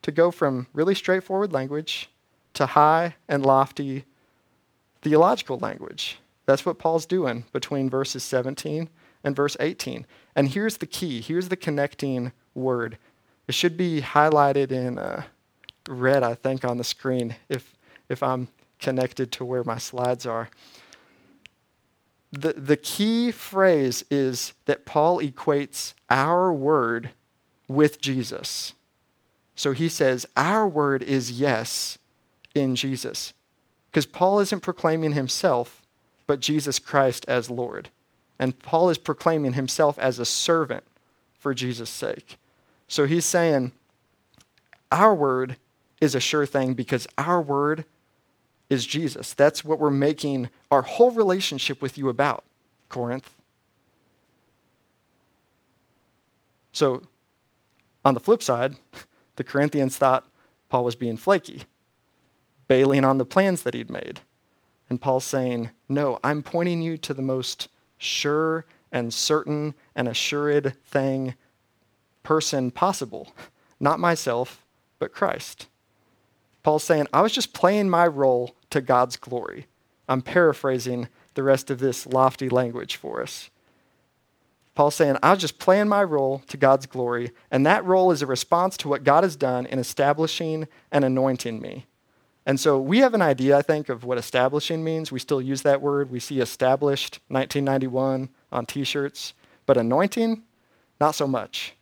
to 0.02 0.12
go 0.12 0.30
from 0.30 0.66
really 0.72 0.94
straightforward 0.94 1.52
language 1.52 2.10
to 2.54 2.66
high 2.66 3.16
and 3.28 3.44
lofty 3.44 4.04
theological 5.02 5.58
language. 5.58 6.18
That's 6.46 6.66
what 6.66 6.78
Paul's 6.78 7.06
doing 7.06 7.44
between 7.52 7.90
verses 7.90 8.24
17 8.24 8.88
and 9.22 9.36
verse 9.36 9.56
18. 9.60 10.06
And 10.34 10.48
here's 10.48 10.78
the 10.78 10.86
key 10.86 11.20
here's 11.20 11.48
the 11.48 11.56
connecting 11.56 12.32
word. 12.54 12.98
It 13.48 13.54
should 13.54 13.76
be 13.76 14.00
highlighted 14.00 14.70
in 14.70 14.98
uh, 14.98 15.24
red, 15.88 16.22
I 16.22 16.34
think, 16.34 16.64
on 16.64 16.76
the 16.76 16.84
screen 16.84 17.34
if, 17.48 17.74
if 18.08 18.22
I'm 18.22 18.48
connected 18.78 19.32
to 19.32 19.44
where 19.44 19.64
my 19.64 19.78
slides 19.78 20.26
are 20.26 20.48
the, 22.32 22.52
the 22.52 22.76
key 22.76 23.30
phrase 23.30 24.04
is 24.10 24.52
that 24.66 24.84
Paul 24.84 25.20
equates 25.20 25.94
our 26.10 26.52
word 26.52 27.10
with 27.66 28.00
Jesus. 28.00 28.74
So 29.54 29.72
he 29.72 29.88
says, 29.88 30.26
Our 30.36 30.68
word 30.68 31.02
is 31.02 31.40
yes 31.40 31.98
in 32.54 32.76
Jesus. 32.76 33.32
Because 33.90 34.06
Paul 34.06 34.40
isn't 34.40 34.60
proclaiming 34.60 35.12
himself, 35.12 35.82
but 36.26 36.40
Jesus 36.40 36.78
Christ 36.78 37.24
as 37.26 37.50
Lord. 37.50 37.88
And 38.38 38.58
Paul 38.58 38.90
is 38.90 38.98
proclaiming 38.98 39.54
himself 39.54 39.98
as 39.98 40.18
a 40.18 40.26
servant 40.26 40.84
for 41.38 41.54
Jesus' 41.54 41.90
sake. 41.90 42.36
So 42.88 43.06
he's 43.06 43.24
saying, 43.26 43.72
Our 44.90 45.14
word 45.14 45.56
is 46.00 46.14
a 46.14 46.20
sure 46.20 46.46
thing 46.46 46.74
because 46.74 47.06
our 47.16 47.40
word 47.40 47.84
is 48.70 48.86
Jesus. 48.86 49.34
That's 49.34 49.64
what 49.64 49.78
we're 49.78 49.90
making 49.90 50.50
our 50.70 50.82
whole 50.82 51.10
relationship 51.10 51.80
with 51.80 51.96
you 51.96 52.08
about, 52.08 52.44
Corinth. 52.88 53.30
So, 56.72 57.02
on 58.04 58.14
the 58.14 58.20
flip 58.20 58.42
side, 58.42 58.76
the 59.36 59.44
Corinthians 59.44 59.96
thought 59.96 60.26
Paul 60.68 60.84
was 60.84 60.94
being 60.94 61.16
flaky, 61.16 61.62
bailing 62.68 63.04
on 63.04 63.18
the 63.18 63.24
plans 63.24 63.62
that 63.62 63.74
he'd 63.74 63.90
made. 63.90 64.20
And 64.90 65.00
Paul's 65.00 65.24
saying, 65.24 65.70
No, 65.88 66.18
I'm 66.22 66.42
pointing 66.42 66.82
you 66.82 66.96
to 66.98 67.14
the 67.14 67.22
most 67.22 67.68
sure 67.98 68.64
and 68.92 69.12
certain 69.12 69.74
and 69.94 70.08
assured 70.08 70.74
thing, 70.84 71.34
person 72.22 72.70
possible. 72.70 73.32
Not 73.80 74.00
myself, 74.00 74.64
but 74.98 75.12
Christ. 75.12 75.68
Paul's 76.62 76.84
saying, 76.84 77.06
I 77.12 77.22
was 77.22 77.32
just 77.32 77.52
playing 77.52 77.88
my 77.88 78.06
role 78.06 78.54
to 78.70 78.80
God's 78.80 79.16
glory. 79.16 79.66
I'm 80.08 80.22
paraphrasing 80.22 81.08
the 81.34 81.42
rest 81.42 81.70
of 81.70 81.78
this 81.78 82.06
lofty 82.06 82.48
language 82.48 82.96
for 82.96 83.22
us. 83.22 83.50
Paul's 84.74 84.94
saying, 84.94 85.16
I 85.22 85.32
was 85.32 85.40
just 85.40 85.58
playing 85.58 85.88
my 85.88 86.04
role 86.04 86.42
to 86.46 86.56
God's 86.56 86.86
glory, 86.86 87.32
and 87.50 87.66
that 87.66 87.84
role 87.84 88.12
is 88.12 88.22
a 88.22 88.26
response 88.26 88.76
to 88.78 88.88
what 88.88 89.02
God 89.02 89.24
has 89.24 89.34
done 89.34 89.66
in 89.66 89.78
establishing 89.78 90.68
and 90.92 91.04
anointing 91.04 91.60
me. 91.60 91.86
And 92.46 92.58
so 92.58 92.80
we 92.80 92.98
have 92.98 93.12
an 93.12 93.20
idea, 93.20 93.58
I 93.58 93.62
think, 93.62 93.88
of 93.88 94.04
what 94.04 94.18
establishing 94.18 94.82
means. 94.82 95.12
We 95.12 95.18
still 95.18 95.42
use 95.42 95.62
that 95.62 95.82
word. 95.82 96.10
We 96.10 96.20
see 96.20 96.40
established 96.40 97.20
1991 97.28 98.30
on 98.52 98.66
t 98.66 98.84
shirts, 98.84 99.34
but 99.66 99.76
anointing, 99.76 100.42
not 101.00 101.14
so 101.14 101.26
much. 101.26 101.74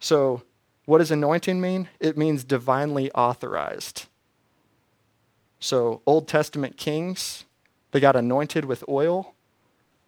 So, 0.00 0.42
what 0.86 0.98
does 0.98 1.10
anointing 1.10 1.60
mean? 1.60 1.88
It 2.00 2.18
means 2.18 2.42
divinely 2.42 3.12
authorized. 3.12 4.06
So, 5.60 6.02
Old 6.06 6.26
Testament 6.26 6.76
kings, 6.76 7.44
they 7.92 8.00
got 8.00 8.16
anointed 8.16 8.64
with 8.64 8.82
oil 8.88 9.34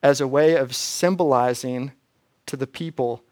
as 0.03 0.21
a 0.21 0.27
way 0.27 0.57
of 0.57 0.75
symbolizing 0.75 1.93
to 2.47 2.57
the 2.57 2.67
people 2.67 3.23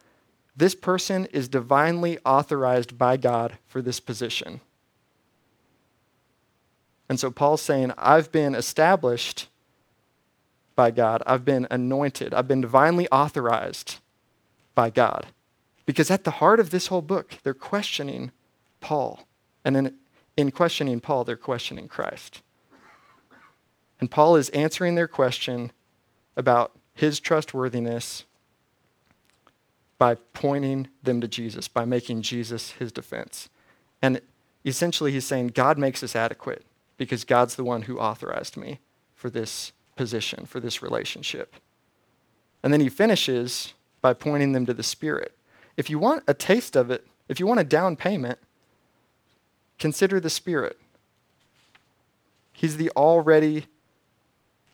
this 0.60 0.74
person 0.74 1.26
is 1.26 1.48
divinely 1.48 2.18
authorized 2.24 2.98
by 2.98 3.16
God 3.16 3.56
for 3.66 3.80
this 3.80 3.98
position. 3.98 4.60
And 7.08 7.18
so 7.18 7.30
Paul's 7.30 7.62
saying, 7.62 7.92
I've 7.96 8.30
been 8.30 8.54
established 8.54 9.48
by 10.76 10.90
God, 10.90 11.22
I've 11.26 11.44
been 11.44 11.66
anointed, 11.70 12.34
I've 12.34 12.46
been 12.46 12.60
divinely 12.60 13.08
authorized 13.08 14.00
by 14.74 14.90
God. 14.90 15.28
Because 15.90 16.08
at 16.08 16.22
the 16.22 16.30
heart 16.30 16.60
of 16.60 16.70
this 16.70 16.86
whole 16.86 17.02
book, 17.02 17.38
they're 17.42 17.52
questioning 17.52 18.30
Paul. 18.80 19.26
And 19.64 19.74
then 19.74 19.96
in 20.36 20.52
questioning 20.52 21.00
Paul, 21.00 21.24
they're 21.24 21.36
questioning 21.36 21.88
Christ. 21.88 22.42
And 23.98 24.08
Paul 24.08 24.36
is 24.36 24.50
answering 24.50 24.94
their 24.94 25.08
question 25.08 25.72
about 26.36 26.70
his 26.94 27.18
trustworthiness 27.18 28.24
by 29.98 30.14
pointing 30.14 30.86
them 31.02 31.20
to 31.22 31.26
Jesus, 31.26 31.66
by 31.66 31.84
making 31.84 32.22
Jesus 32.22 32.70
his 32.70 32.92
defense. 32.92 33.48
And 34.00 34.20
essentially, 34.64 35.10
he's 35.10 35.26
saying, 35.26 35.48
God 35.48 35.76
makes 35.76 36.04
us 36.04 36.14
adequate 36.14 36.64
because 36.98 37.24
God's 37.24 37.56
the 37.56 37.64
one 37.64 37.82
who 37.82 37.98
authorized 37.98 38.56
me 38.56 38.78
for 39.16 39.28
this 39.28 39.72
position, 39.96 40.46
for 40.46 40.60
this 40.60 40.82
relationship. 40.82 41.56
And 42.62 42.72
then 42.72 42.80
he 42.80 42.88
finishes 42.88 43.74
by 44.00 44.12
pointing 44.12 44.52
them 44.52 44.66
to 44.66 44.72
the 44.72 44.84
Spirit. 44.84 45.34
If 45.76 45.90
you 45.90 45.98
want 45.98 46.24
a 46.26 46.34
taste 46.34 46.76
of 46.76 46.90
it, 46.90 47.06
if 47.28 47.40
you 47.40 47.46
want 47.46 47.60
a 47.60 47.64
down 47.64 47.96
payment, 47.96 48.38
Consider 49.80 50.20
the 50.20 50.30
Spirit. 50.30 50.78
He's 52.52 52.76
the 52.76 52.90
already 52.90 53.64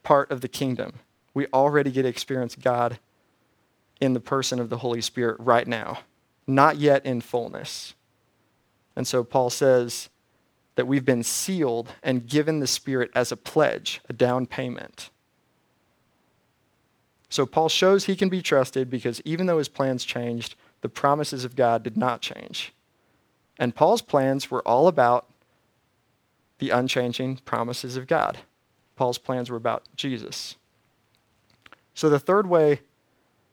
part 0.02 0.30
of 0.32 0.40
the 0.40 0.48
kingdom. 0.48 0.94
We 1.32 1.46
already 1.54 1.92
get 1.92 2.02
to 2.02 2.08
experience 2.08 2.56
God 2.56 2.98
in 4.00 4.14
the 4.14 4.20
person 4.20 4.58
of 4.58 4.68
the 4.68 4.78
Holy 4.78 5.00
Spirit 5.00 5.36
right 5.38 5.66
now, 5.66 6.00
not 6.46 6.76
yet 6.76 7.06
in 7.06 7.20
fullness. 7.20 7.94
And 8.96 9.06
so 9.06 9.22
Paul 9.22 9.48
says 9.48 10.10
that 10.74 10.88
we've 10.88 11.04
been 11.04 11.22
sealed 11.22 11.92
and 12.02 12.26
given 12.26 12.58
the 12.58 12.66
Spirit 12.66 13.10
as 13.14 13.30
a 13.30 13.36
pledge, 13.36 14.00
a 14.08 14.12
down 14.12 14.46
payment. 14.46 15.10
So 17.28 17.46
Paul 17.46 17.68
shows 17.68 18.04
he 18.04 18.16
can 18.16 18.28
be 18.28 18.42
trusted 18.42 18.90
because 18.90 19.22
even 19.24 19.46
though 19.46 19.58
his 19.58 19.68
plans 19.68 20.04
changed, 20.04 20.56
the 20.80 20.88
promises 20.88 21.44
of 21.44 21.56
God 21.56 21.82
did 21.82 21.96
not 21.96 22.20
change. 22.20 22.72
And 23.58 23.74
Paul's 23.74 24.02
plans 24.02 24.50
were 24.50 24.66
all 24.66 24.88
about 24.88 25.26
the 26.58 26.70
unchanging 26.70 27.38
promises 27.44 27.96
of 27.96 28.06
God. 28.06 28.38
Paul's 28.96 29.18
plans 29.18 29.50
were 29.50 29.56
about 29.56 29.84
Jesus. 29.96 30.56
So 31.94 32.08
the 32.08 32.18
third 32.18 32.46
way 32.46 32.80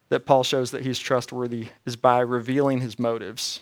that 0.10 0.26
Paul 0.26 0.44
shows 0.44 0.72
that 0.72 0.86
he's 0.86 1.00
trustworthy 1.00 1.70
is 1.86 1.96
by 1.96 2.20
revealing 2.20 2.82
his 2.82 3.00
motives. 3.00 3.62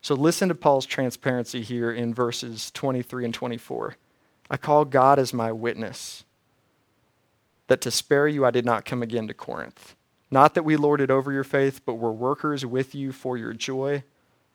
So 0.00 0.14
listen 0.14 0.48
to 0.48 0.54
Paul's 0.54 0.86
transparency 0.86 1.62
here 1.62 1.90
in 1.90 2.14
verses 2.14 2.70
23 2.72 3.26
and 3.26 3.34
24. 3.34 3.96
I 4.50 4.56
call 4.56 4.84
God 4.84 5.18
as 5.18 5.32
my 5.32 5.50
witness 5.52 6.24
that 7.66 7.80
to 7.80 7.90
spare 7.90 8.28
you 8.28 8.44
I 8.44 8.50
did 8.50 8.64
not 8.64 8.84
come 8.84 9.02
again 9.02 9.26
to 9.28 9.34
Corinth. 9.34 9.94
Not 10.34 10.54
that 10.54 10.64
we 10.64 10.76
lorded 10.76 11.12
over 11.12 11.30
your 11.30 11.44
faith, 11.44 11.82
but 11.86 11.94
were 11.94 12.12
workers 12.12 12.66
with 12.66 12.92
you 12.92 13.12
for 13.12 13.36
your 13.36 13.52
joy, 13.52 14.02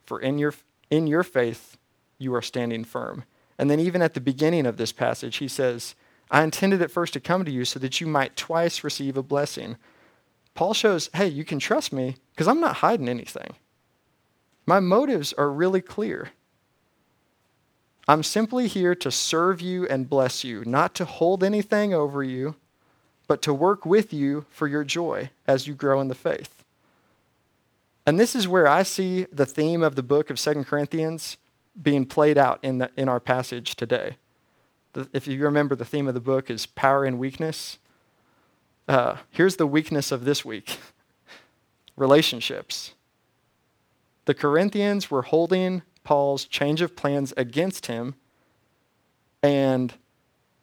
for 0.03 0.19
in 0.19 0.37
your, 0.37 0.53
in 0.89 1.07
your 1.07 1.23
faith 1.23 1.77
you 2.17 2.35
are 2.35 2.41
standing 2.41 2.83
firm. 2.83 3.23
And 3.57 3.71
then, 3.71 3.79
even 3.79 4.01
at 4.01 4.13
the 4.13 4.19
beginning 4.19 4.65
of 4.65 4.75
this 4.75 4.91
passage, 4.91 5.37
he 5.37 5.47
says, 5.47 5.95
I 6.29 6.43
intended 6.43 6.81
at 6.81 6.91
first 6.91 7.13
to 7.13 7.21
come 7.21 7.45
to 7.45 7.51
you 7.51 7.63
so 7.63 7.79
that 7.79 8.01
you 8.01 8.07
might 8.07 8.35
twice 8.35 8.83
receive 8.83 9.15
a 9.15 9.23
blessing. 9.23 9.77
Paul 10.53 10.73
shows, 10.73 11.09
hey, 11.13 11.29
you 11.29 11.45
can 11.45 11.59
trust 11.59 11.93
me 11.93 12.17
because 12.31 12.49
I'm 12.49 12.59
not 12.59 12.77
hiding 12.77 13.07
anything. 13.07 13.55
My 14.65 14.81
motives 14.81 15.31
are 15.31 15.49
really 15.49 15.81
clear. 15.81 16.31
I'm 18.05 18.23
simply 18.23 18.67
here 18.67 18.95
to 18.95 19.11
serve 19.11 19.61
you 19.61 19.87
and 19.87 20.09
bless 20.09 20.43
you, 20.43 20.65
not 20.65 20.93
to 20.95 21.05
hold 21.05 21.41
anything 21.41 21.93
over 21.93 22.21
you, 22.21 22.57
but 23.29 23.43
to 23.43 23.53
work 23.53 23.85
with 23.85 24.11
you 24.11 24.43
for 24.49 24.67
your 24.67 24.83
joy 24.83 25.29
as 25.47 25.67
you 25.67 25.75
grow 25.75 26.01
in 26.01 26.07
the 26.07 26.15
faith. 26.15 26.63
And 28.03 28.19
this 28.19 28.35
is 28.35 28.47
where 28.47 28.67
I 28.67 28.81
see 28.81 29.27
the 29.31 29.45
theme 29.45 29.83
of 29.83 29.95
the 29.95 30.01
book 30.01 30.31
of 30.31 30.39
Second 30.39 30.65
Corinthians 30.65 31.37
being 31.79 32.07
played 32.07 32.39
out 32.39 32.57
in, 32.63 32.79
the, 32.79 32.89
in 32.97 33.07
our 33.07 33.19
passage 33.19 33.75
today. 33.75 34.17
The, 34.93 35.07
if 35.13 35.27
you 35.27 35.43
remember, 35.43 35.75
the 35.75 35.85
theme 35.85 36.07
of 36.07 36.15
the 36.15 36.19
book 36.19 36.49
is 36.49 36.65
power 36.65 37.05
and 37.05 37.19
weakness. 37.19 37.77
Uh, 38.87 39.17
here's 39.29 39.57
the 39.57 39.67
weakness 39.67 40.11
of 40.11 40.25
this 40.25 40.43
week 40.43 40.79
relationships. 41.95 42.95
The 44.25 44.33
Corinthians 44.33 45.11
were 45.11 45.21
holding 45.21 45.83
Paul's 46.03 46.45
change 46.45 46.81
of 46.81 46.95
plans 46.95 47.31
against 47.37 47.85
him. 47.85 48.15
And 49.43 49.93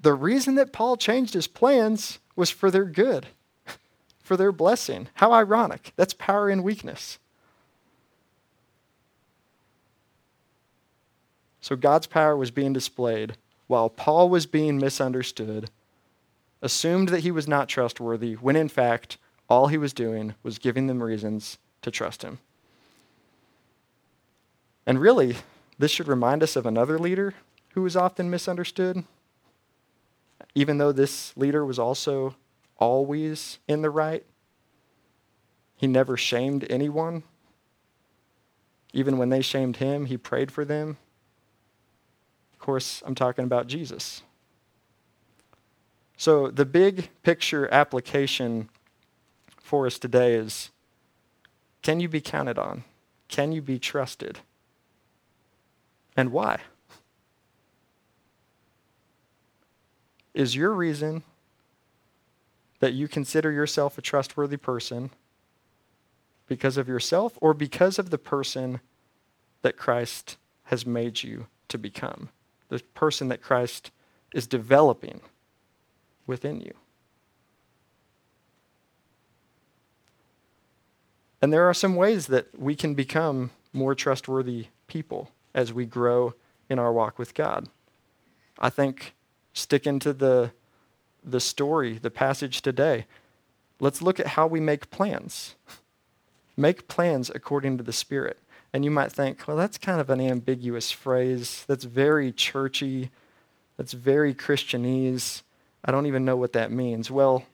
the 0.00 0.14
reason 0.14 0.56
that 0.56 0.72
Paul 0.72 0.96
changed 0.96 1.34
his 1.34 1.46
plans 1.46 2.18
was 2.36 2.50
for 2.50 2.70
their 2.70 2.84
good, 2.84 3.28
for 4.22 4.36
their 4.36 4.52
blessing. 4.52 5.08
How 5.14 5.32
ironic. 5.32 5.92
That's 5.96 6.14
power 6.14 6.48
in 6.48 6.62
weakness. 6.62 7.18
So 11.60 11.74
God's 11.74 12.06
power 12.06 12.36
was 12.36 12.52
being 12.52 12.72
displayed 12.72 13.36
while 13.66 13.88
Paul 13.88 14.28
was 14.28 14.46
being 14.46 14.78
misunderstood, 14.78 15.70
assumed 16.62 17.08
that 17.08 17.20
he 17.20 17.32
was 17.32 17.48
not 17.48 17.68
trustworthy, 17.68 18.34
when 18.34 18.54
in 18.54 18.68
fact, 18.68 19.18
all 19.48 19.66
he 19.66 19.78
was 19.78 19.92
doing 19.92 20.34
was 20.44 20.58
giving 20.58 20.86
them 20.86 21.02
reasons 21.02 21.58
to 21.82 21.90
trust 21.90 22.22
him. 22.22 22.38
And 24.86 25.00
really, 25.00 25.36
this 25.78 25.90
should 25.90 26.06
remind 26.06 26.42
us 26.42 26.54
of 26.54 26.66
another 26.66 26.98
leader 26.98 27.34
who 27.70 27.82
was 27.82 27.96
often 27.96 28.30
misunderstood 28.30 29.04
even 30.56 30.78
though 30.78 30.90
this 30.90 31.36
leader 31.36 31.66
was 31.66 31.78
also 31.78 32.34
always 32.78 33.58
in 33.68 33.82
the 33.82 33.90
right, 33.90 34.24
he 35.76 35.86
never 35.86 36.16
shamed 36.16 36.66
anyone. 36.70 37.22
Even 38.94 39.18
when 39.18 39.28
they 39.28 39.42
shamed 39.42 39.76
him, 39.76 40.06
he 40.06 40.16
prayed 40.16 40.50
for 40.50 40.64
them. 40.64 40.96
Of 42.54 42.58
course, 42.58 43.02
I'm 43.04 43.14
talking 43.14 43.44
about 43.44 43.66
Jesus. 43.66 44.22
So, 46.16 46.50
the 46.50 46.64
big 46.64 47.10
picture 47.22 47.68
application 47.70 48.70
for 49.60 49.86
us 49.86 49.98
today 49.98 50.36
is 50.36 50.70
can 51.82 52.00
you 52.00 52.08
be 52.08 52.22
counted 52.22 52.58
on? 52.58 52.84
Can 53.28 53.52
you 53.52 53.60
be 53.60 53.78
trusted? 53.78 54.38
And 56.16 56.32
why? 56.32 56.60
Is 60.36 60.54
your 60.54 60.72
reason 60.72 61.22
that 62.80 62.92
you 62.92 63.08
consider 63.08 63.50
yourself 63.50 63.96
a 63.96 64.02
trustworthy 64.02 64.58
person 64.58 65.08
because 66.46 66.76
of 66.76 66.86
yourself 66.86 67.38
or 67.40 67.54
because 67.54 67.98
of 67.98 68.10
the 68.10 68.18
person 68.18 68.80
that 69.62 69.78
Christ 69.78 70.36
has 70.64 70.84
made 70.84 71.22
you 71.22 71.46
to 71.68 71.78
become? 71.78 72.28
The 72.68 72.80
person 72.92 73.28
that 73.28 73.40
Christ 73.40 73.90
is 74.34 74.46
developing 74.46 75.22
within 76.26 76.60
you. 76.60 76.74
And 81.40 81.50
there 81.50 81.66
are 81.66 81.72
some 81.72 81.96
ways 81.96 82.26
that 82.26 82.60
we 82.60 82.76
can 82.76 82.92
become 82.92 83.52
more 83.72 83.94
trustworthy 83.94 84.66
people 84.86 85.30
as 85.54 85.72
we 85.72 85.86
grow 85.86 86.34
in 86.68 86.78
our 86.78 86.92
walk 86.92 87.18
with 87.18 87.32
God. 87.32 87.70
I 88.58 88.68
think 88.68 89.14
sticking 89.56 89.98
to 90.00 90.12
the, 90.12 90.52
the 91.24 91.40
story, 91.40 91.98
the 91.98 92.10
passage 92.10 92.60
today, 92.60 93.06
let's 93.80 94.02
look 94.02 94.20
at 94.20 94.28
how 94.28 94.46
we 94.46 94.60
make 94.60 94.90
plans. 94.90 95.54
make 96.56 96.88
plans 96.88 97.30
according 97.34 97.78
to 97.78 97.84
the 97.84 97.92
Spirit. 97.92 98.38
And 98.72 98.84
you 98.84 98.90
might 98.90 99.12
think, 99.12 99.48
well, 99.48 99.56
that's 99.56 99.78
kind 99.78 100.00
of 100.00 100.10
an 100.10 100.20
ambiguous 100.20 100.90
phrase. 100.90 101.64
That's 101.66 101.84
very 101.84 102.32
churchy. 102.32 103.10
That's 103.78 103.92
very 103.92 104.34
Christianese. 104.34 105.42
I 105.84 105.90
don't 105.90 106.06
even 106.06 106.24
know 106.24 106.36
what 106.36 106.52
that 106.52 106.70
means. 106.70 107.10
Well, 107.10 107.44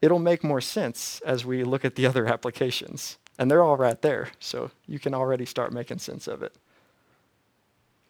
it'll 0.00 0.18
make 0.18 0.42
more 0.42 0.60
sense 0.62 1.20
as 1.26 1.44
we 1.44 1.64
look 1.64 1.84
at 1.84 1.96
the 1.96 2.06
other 2.10 2.26
applications. 2.26 3.18
And 3.38 3.50
they're 3.50 3.62
all 3.62 3.76
right 3.76 4.00
there, 4.00 4.28
so 4.38 4.70
you 4.86 4.98
can 4.98 5.14
already 5.14 5.44
start 5.44 5.72
making 5.72 5.98
sense 5.98 6.26
of 6.26 6.42
it. 6.42 6.54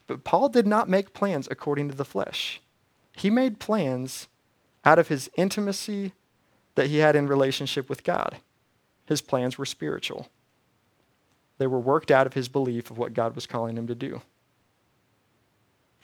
But 0.06 0.24
Paul 0.24 0.48
did 0.48 0.66
not 0.66 0.88
make 0.88 1.12
plans 1.12 1.48
according 1.50 1.88
to 1.88 1.94
the 1.94 2.04
flesh. 2.04 2.60
He 3.12 3.30
made 3.30 3.58
plans 3.58 4.28
out 4.84 4.98
of 4.98 5.08
his 5.08 5.30
intimacy 5.36 6.12
that 6.74 6.86
he 6.86 6.98
had 6.98 7.16
in 7.16 7.26
relationship 7.26 7.88
with 7.88 8.04
God. 8.04 8.38
His 9.06 9.20
plans 9.20 9.58
were 9.58 9.66
spiritual. 9.66 10.28
They 11.58 11.66
were 11.66 11.80
worked 11.80 12.10
out 12.10 12.26
of 12.26 12.34
his 12.34 12.48
belief 12.48 12.90
of 12.90 12.96
what 12.96 13.12
God 13.12 13.34
was 13.34 13.46
calling 13.46 13.76
him 13.76 13.86
to 13.86 13.94
do. 13.94 14.22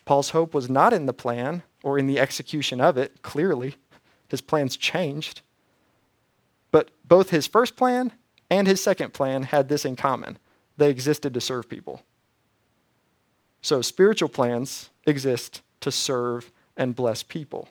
Paul's 0.04 0.30
hope 0.30 0.54
was 0.54 0.68
not 0.68 0.92
in 0.92 1.06
the 1.06 1.12
plan 1.12 1.62
or 1.82 1.98
in 1.98 2.06
the 2.06 2.18
execution 2.18 2.80
of 2.80 2.96
it, 2.96 3.22
clearly. 3.22 3.76
His 4.28 4.40
plans 4.40 4.76
changed. 4.76 5.40
But 6.70 6.90
both 7.04 7.30
his 7.30 7.46
first 7.46 7.76
plan 7.76 8.12
and 8.50 8.66
his 8.66 8.82
second 8.82 9.12
plan 9.12 9.44
had 9.44 9.68
this 9.68 9.84
in 9.84 9.96
common 9.96 10.38
they 10.76 10.90
existed 10.90 11.32
to 11.32 11.40
serve 11.40 11.68
people. 11.68 12.02
So 13.62 13.80
spiritual 13.82 14.28
plans 14.28 14.90
exist 15.06 15.62
to 15.80 15.90
serve 15.90 16.52
and 16.76 16.94
bless 16.94 17.22
people. 17.22 17.68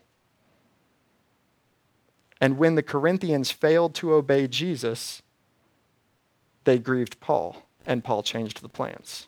And 2.41 2.57
when 2.57 2.75
the 2.75 2.83
Corinthians 2.83 3.51
failed 3.51 3.93
to 3.95 4.13
obey 4.13 4.47
Jesus, 4.47 5.21
they 6.65 6.77
grieved 6.77 7.19
Paul, 7.19 7.63
and 7.85 8.03
Paul 8.03 8.23
changed 8.23 8.61
the 8.61 8.69
plans. 8.69 9.27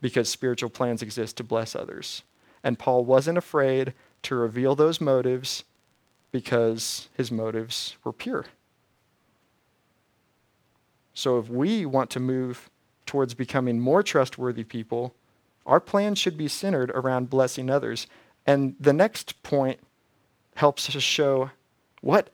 Because 0.00 0.28
spiritual 0.28 0.70
plans 0.70 1.02
exist 1.02 1.36
to 1.36 1.44
bless 1.44 1.74
others. 1.74 2.22
And 2.62 2.78
Paul 2.78 3.04
wasn't 3.04 3.38
afraid 3.38 3.92
to 4.22 4.34
reveal 4.34 4.74
those 4.74 5.00
motives 5.00 5.64
because 6.32 7.08
his 7.16 7.30
motives 7.30 7.96
were 8.04 8.12
pure. 8.12 8.46
So 11.14 11.38
if 11.38 11.48
we 11.48 11.86
want 11.86 12.10
to 12.10 12.20
move 12.20 12.68
towards 13.06 13.34
becoming 13.34 13.80
more 13.80 14.02
trustworthy 14.02 14.64
people, 14.64 15.14
our 15.64 15.80
plan 15.80 16.14
should 16.14 16.36
be 16.36 16.48
centered 16.48 16.90
around 16.90 17.30
blessing 17.30 17.70
others 17.70 18.06
and 18.46 18.76
the 18.78 18.92
next 18.92 19.42
point 19.42 19.80
helps 20.54 20.94
us 20.94 21.02
show 21.02 21.50
what, 22.00 22.30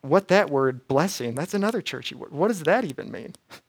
what 0.00 0.28
that 0.28 0.50
word 0.50 0.86
blessing, 0.88 1.34
that's 1.34 1.54
another 1.54 1.80
churchy 1.80 2.14
word. 2.14 2.32
What 2.32 2.48
does 2.48 2.64
that 2.64 2.84
even 2.84 3.10
mean? 3.10 3.34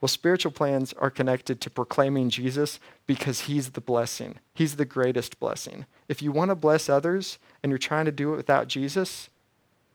Well, 0.00 0.08
spiritual 0.10 0.52
plans 0.52 0.92
are 0.98 1.08
connected 1.08 1.62
to 1.62 1.70
proclaiming 1.70 2.28
Jesus 2.28 2.78
because 3.06 3.40
he's 3.42 3.70
the 3.70 3.80
blessing. 3.80 4.34
He's 4.52 4.76
the 4.76 4.84
greatest 4.84 5.40
blessing. 5.40 5.86
If 6.10 6.20
you 6.20 6.30
want 6.30 6.50
to 6.50 6.54
bless 6.54 6.90
others 6.90 7.38
and 7.62 7.70
you're 7.70 7.78
trying 7.78 8.04
to 8.04 8.12
do 8.12 8.34
it 8.34 8.36
without 8.36 8.68
Jesus, 8.68 9.30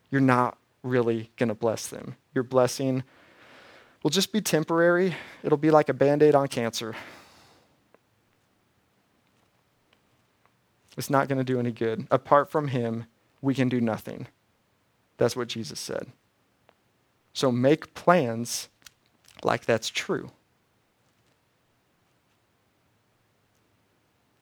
you're 0.09 0.19
not 0.19 0.57
really 0.81 1.29
going 1.37 1.49
to 1.49 1.53
bless 1.53 1.85
them. 1.85 2.15
Your 2.33 2.43
blessing 2.43 3.03
will 4.01 4.09
just 4.09 4.33
be 4.33 4.41
temporary. 4.41 5.13
It'll 5.43 5.59
be 5.59 5.69
like 5.69 5.89
a 5.89 5.93
band 5.93 6.23
aid 6.23 6.33
on 6.33 6.47
cancer. 6.47 6.95
It's 10.99 11.09
not 11.09 11.29
going 11.29 11.37
to 11.37 11.45
do 11.45 11.61
any 11.61 11.71
good. 11.71 12.07
Apart 12.11 12.51
from 12.51 12.67
him, 12.67 13.05
we 13.41 13.55
can 13.55 13.69
do 13.69 13.79
nothing. 13.79 14.27
That's 15.15 15.33
what 15.33 15.47
Jesus 15.47 15.79
said. 15.79 16.07
So 17.31 17.53
make 17.53 17.93
plans 17.93 18.67
like 19.41 19.63
that's 19.63 19.87
true. 19.87 20.31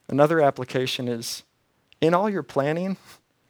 Another 0.09 0.41
application 0.41 1.07
is 1.07 1.43
in 2.01 2.15
all 2.15 2.27
your 2.27 2.41
planning, 2.41 2.97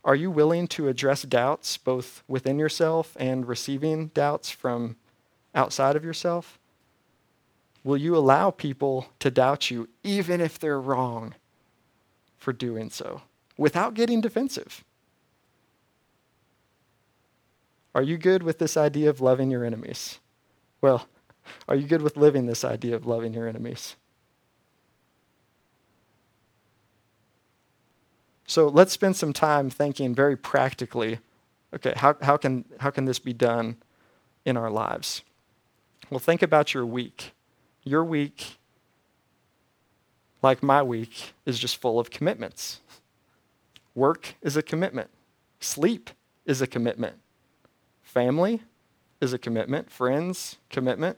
are 0.03 0.15
you 0.15 0.29
willing 0.29 0.67
to 0.67 0.89
address 0.89 1.21
doubts 1.21 1.77
both 1.77 2.23
within 2.27 2.59
yourself 2.59 3.15
and 3.17 3.47
receiving 3.47 4.07
doubts 4.07 4.49
from 4.49 4.97
outside 5.55 5.95
of 5.95 6.03
yourself? 6.03 6.59
Will 7.85 7.95
you 7.95 8.17
allow 8.17 8.51
people 8.51 9.07
to 9.19 9.31
doubt 9.31 9.71
you 9.71 9.87
even 10.03 10.41
if 10.41 10.59
they're 10.59 10.81
wrong 10.81 11.35
for 12.37 12.53
doing 12.53 12.89
so 12.89 13.21
without 13.57 13.93
getting 13.93 14.21
defensive? 14.21 14.83
Are 17.95 18.03
you 18.03 18.17
good 18.17 18.43
with 18.43 18.59
this 18.59 18.77
idea 18.77 19.09
of 19.09 19.21
loving 19.21 19.49
your 19.49 19.65
enemies? 19.65 20.19
Well, 20.81 21.07
are 21.67 21.75
you 21.75 21.87
good 21.87 22.01
with 22.01 22.17
living 22.17 22.45
this 22.45 22.63
idea 22.63 22.95
of 22.95 23.05
loving 23.05 23.33
your 23.33 23.47
enemies? 23.47 23.95
So 28.45 28.67
let's 28.67 28.93
spend 28.93 29.15
some 29.15 29.33
time 29.33 29.69
thinking 29.69 30.15
very 30.15 30.37
practically 30.37 31.19
okay, 31.73 31.93
how, 31.95 32.15
how, 32.21 32.37
can, 32.37 32.65
how 32.79 32.89
can 32.89 33.05
this 33.05 33.19
be 33.19 33.33
done 33.33 33.77
in 34.45 34.57
our 34.57 34.69
lives? 34.69 35.21
Well, 36.09 36.19
think 36.19 36.41
about 36.41 36.73
your 36.73 36.85
week. 36.85 37.33
Your 37.83 38.03
week, 38.03 38.57
like 40.41 40.61
my 40.61 40.83
week, 40.83 41.33
is 41.45 41.59
just 41.59 41.77
full 41.77 41.99
of 41.99 42.09
commitments. 42.09 42.81
Work 43.95 44.35
is 44.41 44.55
a 44.55 44.61
commitment, 44.61 45.09
sleep 45.59 46.09
is 46.45 46.61
a 46.61 46.67
commitment, 46.67 47.15
family 48.03 48.61
is 49.19 49.33
a 49.33 49.37
commitment, 49.37 49.91
friends, 49.91 50.57
commitment, 50.69 51.17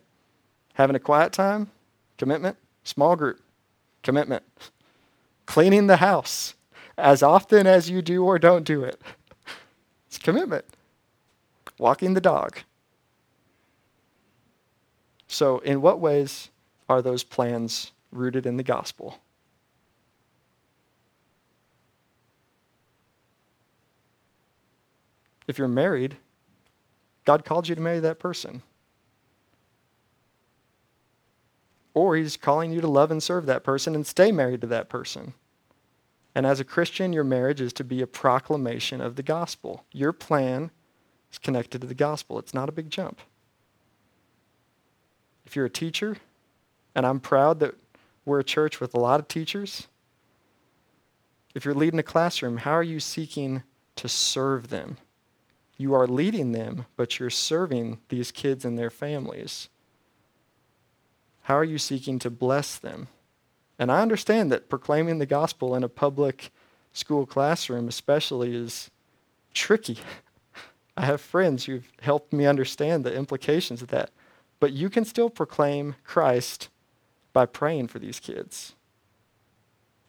having 0.75 0.95
a 0.95 0.99
quiet 0.99 1.33
time, 1.33 1.69
commitment, 2.17 2.57
small 2.83 3.15
group, 3.15 3.41
commitment, 4.03 4.43
cleaning 5.45 5.87
the 5.87 5.97
house 5.97 6.55
as 6.97 7.21
often 7.21 7.67
as 7.67 7.89
you 7.89 8.01
do 8.01 8.23
or 8.23 8.39
don't 8.39 8.63
do 8.63 8.83
it. 8.83 9.01
It's 10.07 10.17
commitment. 10.17 10.65
Walking 11.77 12.13
the 12.13 12.21
dog, 12.21 12.59
so, 15.31 15.59
in 15.59 15.81
what 15.81 15.99
ways 15.99 16.49
are 16.89 17.03
those 17.03 17.23
plans 17.23 17.91
rooted 18.11 18.45
in 18.45 18.57
the 18.57 18.63
gospel? 18.63 19.19
If 25.47 25.57
you're 25.57 25.67
married, 25.67 26.17
God 27.25 27.43
called 27.43 27.67
you 27.67 27.73
to 27.73 27.81
marry 27.81 27.99
that 27.99 28.19
person. 28.19 28.61
Or 31.95 32.15
He's 32.15 32.37
calling 32.37 32.71
you 32.71 32.81
to 32.81 32.87
love 32.87 33.09
and 33.09 33.21
serve 33.21 33.47
that 33.47 33.63
person 33.63 33.95
and 33.95 34.05
stay 34.05 34.31
married 34.31 34.61
to 34.61 34.67
that 34.67 34.89
person. 34.89 35.33
And 36.35 36.45
as 36.45 36.59
a 36.59 36.63
Christian, 36.63 37.13
your 37.13 37.23
marriage 37.23 37.61
is 37.61 37.73
to 37.73 37.83
be 37.83 38.01
a 38.01 38.07
proclamation 38.07 39.01
of 39.01 39.15
the 39.15 39.23
gospel. 39.23 39.83
Your 39.91 40.13
plan 40.13 40.69
is 41.31 41.39
connected 41.39 41.81
to 41.81 41.87
the 41.87 41.95
gospel, 41.95 42.37
it's 42.39 42.53
not 42.53 42.69
a 42.69 42.71
big 42.71 42.89
jump. 42.89 43.19
If 45.45 45.55
you're 45.55 45.65
a 45.65 45.69
teacher, 45.69 46.17
and 46.93 47.07
I'm 47.07 47.19
proud 47.19 47.59
that 47.59 47.75
we're 48.29 48.39
a 48.39 48.45
church 48.45 48.79
with 48.79 48.93
a 48.93 48.99
lot 48.99 49.19
of 49.19 49.27
teachers, 49.27 49.87
if 51.55 51.65
you're 51.65 51.73
leading 51.73 51.99
a 51.99 52.03
classroom, 52.03 52.57
how 52.57 52.71
are 52.71 52.83
you 52.83 52.99
seeking 52.99 53.63
to 53.95 54.07
serve 54.07 54.69
them? 54.69 54.97
You 55.77 55.93
are 55.93 56.07
leading 56.07 56.51
them, 56.51 56.85
but 56.95 57.19
you're 57.19 57.29
serving 57.29 57.99
these 58.09 58.31
kids 58.31 58.63
and 58.63 58.77
their 58.77 58.89
families. 58.89 59.69
How 61.43 61.55
are 61.55 61.63
you 61.63 61.77
seeking 61.77 62.19
to 62.19 62.29
bless 62.29 62.77
them? 62.77 63.07
And 63.79 63.91
I 63.91 64.01
understand 64.01 64.51
that 64.51 64.69
proclaiming 64.69 65.17
the 65.17 65.25
gospel 65.25 65.75
in 65.75 65.83
a 65.83 65.89
public 65.89 66.51
school 66.93 67.25
classroom, 67.25 67.87
especially, 67.87 68.55
is 68.55 68.91
tricky. 69.53 69.97
I 70.97 71.05
have 71.05 71.21
friends 71.21 71.65
who've 71.65 71.91
helped 72.01 72.33
me 72.33 72.45
understand 72.45 73.03
the 73.03 73.15
implications 73.15 73.81
of 73.81 73.87
that. 73.87 74.11
But 74.59 74.73
you 74.73 74.89
can 74.89 75.05
still 75.05 75.29
proclaim 75.29 75.95
Christ 76.03 76.69
by 77.33 77.45
praying 77.45 77.87
for 77.87 77.99
these 77.99 78.19
kids. 78.19 78.73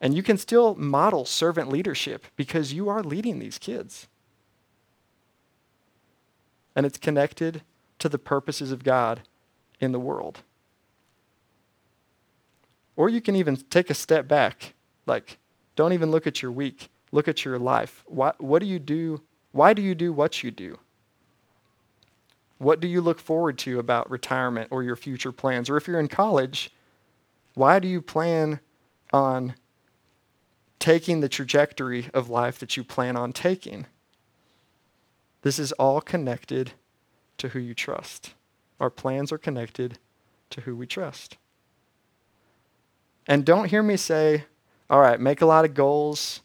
And 0.00 0.14
you 0.14 0.22
can 0.22 0.38
still 0.38 0.74
model 0.74 1.24
servant 1.24 1.68
leadership 1.68 2.26
because 2.36 2.72
you 2.72 2.88
are 2.88 3.02
leading 3.02 3.38
these 3.38 3.58
kids. 3.58 4.08
And 6.74 6.86
it's 6.86 6.98
connected 6.98 7.62
to 7.98 8.08
the 8.08 8.18
purposes 8.18 8.72
of 8.72 8.82
God 8.82 9.20
in 9.78 9.92
the 9.92 10.00
world. 10.00 10.40
Or 12.96 13.08
you 13.08 13.20
can 13.20 13.36
even 13.36 13.56
take 13.56 13.90
a 13.90 13.94
step 13.94 14.26
back. 14.26 14.74
Like, 15.06 15.38
don't 15.76 15.92
even 15.92 16.10
look 16.10 16.26
at 16.26 16.42
your 16.42 16.52
week, 16.52 16.88
look 17.12 17.28
at 17.28 17.44
your 17.44 17.58
life. 17.58 18.04
Why, 18.06 18.32
what 18.38 18.60
do 18.60 18.66
you 18.66 18.78
do? 18.78 19.22
Why 19.52 19.74
do 19.74 19.82
you 19.82 19.94
do 19.94 20.12
what 20.12 20.42
you 20.42 20.50
do? 20.50 20.78
What 22.58 22.80
do 22.80 22.86
you 22.86 23.00
look 23.00 23.18
forward 23.18 23.58
to 23.60 23.78
about 23.78 24.10
retirement 24.10 24.68
or 24.70 24.82
your 24.82 24.96
future 24.96 25.32
plans? 25.32 25.70
Or 25.70 25.76
if 25.76 25.88
you're 25.88 25.98
in 25.98 26.08
college, 26.08 26.70
why 27.54 27.78
do 27.78 27.88
you 27.88 28.00
plan 28.00 28.60
on 29.12 29.54
taking 30.78 31.20
the 31.20 31.28
trajectory 31.28 32.08
of 32.14 32.28
life 32.28 32.58
that 32.58 32.76
you 32.76 32.84
plan 32.84 33.16
on 33.16 33.32
taking? 33.32 33.86
This 35.42 35.58
is 35.58 35.72
all 35.72 36.00
connected 36.00 36.72
to 37.38 37.48
who 37.48 37.58
you 37.58 37.74
trust. 37.74 38.34
Our 38.78 38.90
plans 38.90 39.32
are 39.32 39.38
connected 39.38 39.98
to 40.50 40.62
who 40.62 40.76
we 40.76 40.86
trust. 40.86 41.36
And 43.26 43.44
don't 43.44 43.70
hear 43.70 43.82
me 43.82 43.96
say, 43.96 44.44
all 44.88 45.00
right, 45.00 45.20
make 45.20 45.40
a 45.40 45.46
lot 45.46 45.64
of 45.64 45.74
goals, 45.74 46.40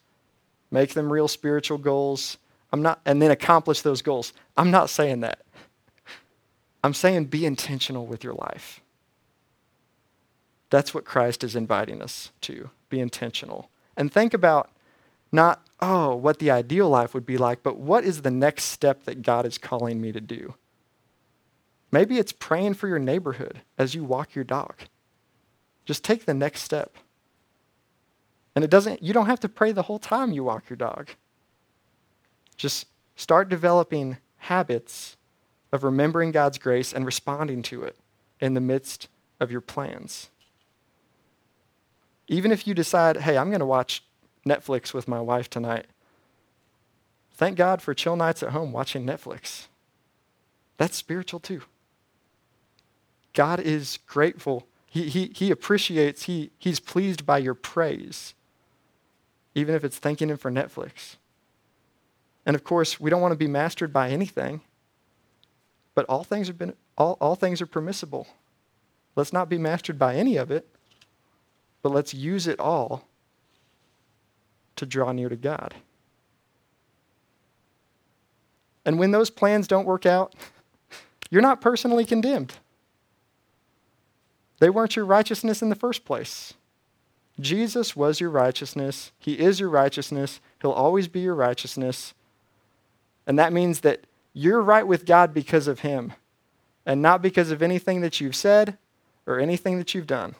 make 0.69 0.93
them 0.93 1.11
real 1.11 1.27
spiritual 1.27 1.77
goals. 1.77 2.37
I'm 2.71 2.81
not 2.81 2.99
and 3.05 3.21
then 3.21 3.31
accomplish 3.31 3.81
those 3.81 4.01
goals. 4.01 4.33
I'm 4.57 4.71
not 4.71 4.89
saying 4.89 5.21
that. 5.21 5.39
I'm 6.83 6.93
saying 6.93 7.25
be 7.25 7.45
intentional 7.45 8.05
with 8.05 8.23
your 8.23 8.33
life. 8.33 8.81
That's 10.69 10.93
what 10.93 11.05
Christ 11.05 11.43
is 11.43 11.55
inviting 11.55 12.01
us 12.01 12.31
to. 12.41 12.69
Be 12.89 12.99
intentional. 12.99 13.69
And 13.95 14.11
think 14.11 14.33
about 14.33 14.69
not, 15.31 15.65
oh, 15.79 16.15
what 16.15 16.39
the 16.39 16.51
ideal 16.51 16.89
life 16.89 17.13
would 17.13 17.25
be 17.25 17.37
like, 17.37 17.63
but 17.63 17.77
what 17.77 18.03
is 18.03 18.21
the 18.21 18.31
next 18.31 18.65
step 18.65 19.03
that 19.03 19.21
God 19.21 19.45
is 19.45 19.57
calling 19.57 20.01
me 20.01 20.11
to 20.11 20.21
do? 20.21 20.55
Maybe 21.91 22.17
it's 22.17 22.31
praying 22.31 22.73
for 22.75 22.87
your 22.87 22.99
neighborhood 22.99 23.61
as 23.77 23.95
you 23.95 24.03
walk 24.03 24.35
your 24.35 24.43
dog. 24.43 24.75
Just 25.85 26.03
take 26.03 26.25
the 26.25 26.33
next 26.33 26.61
step. 26.61 26.95
And 28.55 28.63
it 28.63 28.69
doesn't 28.69 29.03
you 29.03 29.13
don't 29.13 29.27
have 29.27 29.39
to 29.41 29.49
pray 29.49 29.71
the 29.71 29.83
whole 29.83 29.99
time 29.99 30.31
you 30.31 30.43
walk 30.43 30.69
your 30.69 30.77
dog. 30.77 31.09
Just 32.57 32.87
start 33.15 33.49
developing 33.49 34.17
habits 34.37 35.17
of 35.71 35.83
remembering 35.83 36.31
God's 36.31 36.57
grace 36.57 36.93
and 36.93 37.05
responding 37.05 37.61
to 37.63 37.83
it 37.83 37.97
in 38.39 38.53
the 38.53 38.61
midst 38.61 39.07
of 39.39 39.51
your 39.51 39.61
plans. 39.61 40.29
Even 42.27 42.51
if 42.51 42.67
you 42.67 42.73
decide, 42.73 43.17
hey, 43.17 43.37
I'm 43.37 43.49
going 43.49 43.59
to 43.59 43.65
watch 43.65 44.03
Netflix 44.47 44.93
with 44.93 45.07
my 45.07 45.21
wife 45.21 45.49
tonight, 45.49 45.87
thank 47.33 47.57
God 47.57 47.81
for 47.81 47.93
chill 47.93 48.15
nights 48.15 48.41
at 48.43 48.49
home 48.49 48.71
watching 48.71 49.05
Netflix. 49.05 49.67
That's 50.77 50.97
spiritual 50.97 51.39
too. 51.39 51.61
God 53.33 53.59
is 53.59 53.99
grateful. 54.07 54.65
He, 54.87 55.09
he, 55.09 55.31
he 55.35 55.51
appreciates, 55.51 56.23
he, 56.23 56.51
he's 56.57 56.79
pleased 56.79 57.25
by 57.25 57.37
your 57.37 57.53
praise, 57.53 58.33
even 59.53 59.75
if 59.75 59.83
it's 59.83 59.97
thanking 59.97 60.29
Him 60.29 60.37
for 60.37 60.49
Netflix. 60.49 61.17
And 62.45 62.55
of 62.55 62.63
course, 62.63 62.99
we 62.99 63.09
don't 63.09 63.21
want 63.21 63.33
to 63.33 63.37
be 63.37 63.47
mastered 63.47 63.91
by 63.91 64.09
anything. 64.09 64.61
But 65.95 66.05
all 66.07 66.23
things 66.23 66.47
have 66.47 66.57
been 66.57 66.73
all, 66.97 67.17
all 67.19 67.35
things 67.35 67.61
are 67.61 67.65
permissible. 67.65 68.27
Let's 69.15 69.33
not 69.33 69.49
be 69.49 69.57
mastered 69.57 69.97
by 69.97 70.15
any 70.15 70.37
of 70.37 70.51
it, 70.51 70.67
but 71.85 71.93
let's 71.93 72.15
use 72.15 72.47
it 72.47 72.59
all 72.59 73.07
to 74.75 74.87
draw 74.87 75.11
near 75.11 75.29
to 75.29 75.35
God. 75.35 75.75
And 78.83 78.97
when 78.97 79.11
those 79.11 79.29
plans 79.29 79.67
don't 79.67 79.85
work 79.85 80.03
out, 80.03 80.33
you're 81.29 81.43
not 81.43 81.61
personally 81.61 82.03
condemned. 82.03 82.55
They 84.57 84.71
weren't 84.71 84.95
your 84.95 85.05
righteousness 85.05 85.61
in 85.61 85.69
the 85.69 85.75
first 85.75 86.05
place. 86.05 86.55
Jesus 87.39 87.95
was 87.95 88.19
your 88.19 88.31
righteousness. 88.31 89.11
He 89.19 89.37
is 89.37 89.59
your 89.59 89.69
righteousness. 89.69 90.39
He'll 90.63 90.71
always 90.71 91.07
be 91.07 91.19
your 91.19 91.35
righteousness. 91.35 92.15
And 93.27 93.37
that 93.37 93.53
means 93.53 93.81
that 93.81 94.05
you're 94.33 94.63
right 94.63 94.87
with 94.87 95.05
God 95.05 95.35
because 95.35 95.67
of 95.67 95.81
Him 95.81 96.13
and 96.83 97.03
not 97.03 97.21
because 97.21 97.51
of 97.51 97.61
anything 97.61 98.01
that 98.01 98.19
you've 98.19 98.35
said 98.35 98.75
or 99.27 99.39
anything 99.39 99.77
that 99.77 99.93
you've 99.93 100.07
done. 100.07 100.33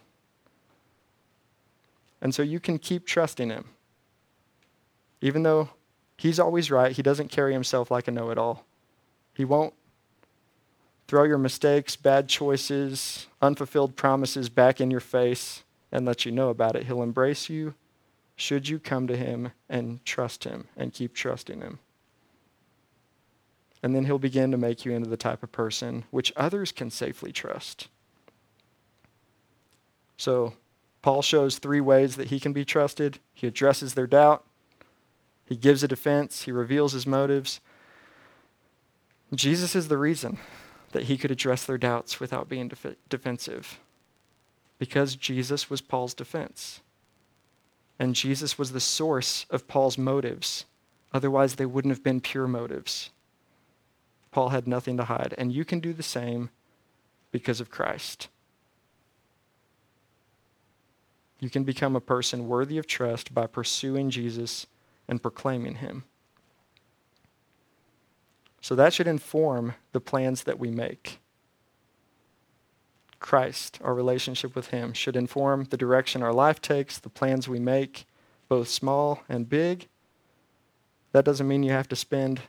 And 2.26 2.34
so 2.34 2.42
you 2.42 2.60
can 2.60 2.80
keep 2.80 3.06
trusting 3.06 3.50
Him. 3.50 3.66
Even 5.22 5.44
though 5.44 5.70
He's 6.18 6.40
always 6.40 6.72
right, 6.72 6.92
He 6.92 7.04
doesn't 7.04 7.30
carry 7.30 7.54
Himself 7.54 7.92
like 7.92 8.08
a 8.08 8.12
know 8.12 8.32
it 8.32 8.40
all. 8.40 8.66
He 9.36 9.46
won't 9.46 9.76
throw 11.08 11.22
your 11.22 11.38
mistakes, 11.38 11.96
bad 11.96 12.28
choices, 12.28 13.28
unfulfilled 13.44 13.96
promises 13.96 14.50
back 14.50 14.82
in 14.82 14.90
your 14.90 15.02
face 15.02 15.64
and 15.92 16.04
let 16.04 16.26
you 16.26 16.32
know 16.32 16.50
about 16.50 16.76
it. 16.76 16.88
He'll 16.88 17.04
embrace 17.04 17.48
you 17.48 17.76
should 18.36 18.68
you 18.68 18.80
come 18.80 19.06
to 19.06 19.16
him 19.16 19.52
and 19.70 20.04
trust 20.04 20.46
him 20.46 20.68
and 20.76 20.92
keep 20.92 21.14
trusting 21.14 21.62
him. 21.62 21.78
And 23.84 23.96
then 23.96 24.06
he'll 24.06 24.18
begin 24.18 24.50
to 24.50 24.58
make 24.58 24.84
you 24.84 24.94
into 24.94 25.12
the 25.12 25.16
type 25.16 25.44
of 25.44 25.52
person 25.52 26.06
which 26.10 26.34
others 26.36 26.72
can 26.72 26.90
safely 26.90 27.32
trust. 27.32 27.88
So, 30.18 30.56
Paul 31.06 31.22
shows 31.22 31.60
three 31.60 31.82
ways 31.82 32.16
that 32.16 32.30
he 32.30 32.40
can 32.40 32.52
be 32.52 32.66
trusted. 32.66 33.20
He 33.32 33.46
addresses 33.46 33.94
their 33.94 34.08
doubt, 34.08 34.44
he 35.46 35.56
gives 35.56 35.84
a 35.84 35.88
defense, 35.88 36.46
he 36.46 36.52
reveals 36.52 36.94
his 36.94 37.06
motives. 37.06 37.62
Jesus 39.32 39.76
is 39.76 39.88
the 39.88 40.00
reason 40.00 40.40
that 40.94 41.04
he 41.04 41.16
could 41.16 41.30
address 41.30 41.64
their 41.64 41.78
doubts 41.78 42.20
without 42.20 42.50
being 42.50 42.70
def- 42.70 42.96
defensive, 43.08 43.80
because 44.80 45.16
Jesus 45.16 45.70
was 45.70 45.80
Paul's 45.80 46.16
defense. 46.16 46.82
And 48.00 48.16
Jesus 48.16 48.58
was 48.58 48.72
the 48.72 48.80
source 48.80 49.46
of 49.52 49.68
Paul's 49.68 50.00
motives. 50.00 50.66
Otherwise, 51.14 51.58
they 51.58 51.68
wouldn't 51.68 51.94
have 51.94 52.04
been 52.04 52.20
pure 52.20 52.48
motives. 52.48 53.12
Paul 54.32 54.50
had 54.50 54.68
nothing 54.68 54.98
to 54.98 55.04
hide. 55.04 55.36
And 55.38 55.54
you 55.54 55.66
can 55.66 55.80
do 55.80 55.94
the 55.94 56.02
same 56.02 56.50
because 57.32 57.62
of 57.62 57.70
Christ. 57.70 58.28
You 61.46 61.52
can 61.52 61.64
become 61.64 61.96
a 61.96 62.02
person 62.02 62.48
worthy 62.48 62.80
of 62.80 62.88
trust 62.88 63.32
by 63.32 63.46
pursuing 63.46 64.10
Jesus 64.10 64.66
and 65.08 65.22
proclaiming 65.22 65.76
him. 65.76 66.04
So 68.62 68.74
that 68.74 68.96
should 68.96 69.06
inform 69.06 69.76
the 69.92 70.02
plans 70.02 70.46
that 70.46 70.58
we 70.58 70.72
make. 70.72 71.20
Christ, 73.20 73.78
our 73.84 73.94
relationship 73.94 74.56
with 74.56 74.70
Him, 74.70 74.92
should 74.94 75.16
inform 75.16 75.66
the 75.66 75.78
direction 75.78 76.24
our 76.24 76.34
life 76.34 76.62
takes, 76.62 76.98
the 76.98 77.10
plans 77.10 77.48
we 77.48 77.60
make, 77.60 78.08
both 78.50 78.68
small 78.68 79.22
and 79.30 79.48
big. 79.48 79.88
That 81.12 81.26
doesn't 81.26 81.48
mean 81.48 81.62
you 81.62 81.74
have 81.74 81.90
to 81.90 81.96
spend 81.96 82.42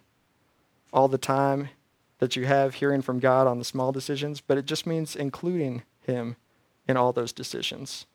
all 0.90 1.08
the 1.08 1.18
time 1.18 1.68
that 2.18 2.34
you 2.34 2.46
have 2.46 2.76
hearing 2.76 3.02
from 3.02 3.18
God 3.18 3.46
on 3.46 3.58
the 3.58 3.64
small 3.66 3.92
decisions, 3.92 4.40
but 4.40 4.56
it 4.56 4.64
just 4.64 4.86
means 4.86 5.14
including 5.14 5.82
Him 6.00 6.36
in 6.88 6.96
all 6.96 7.12
those 7.12 7.34
decisions 7.34 8.06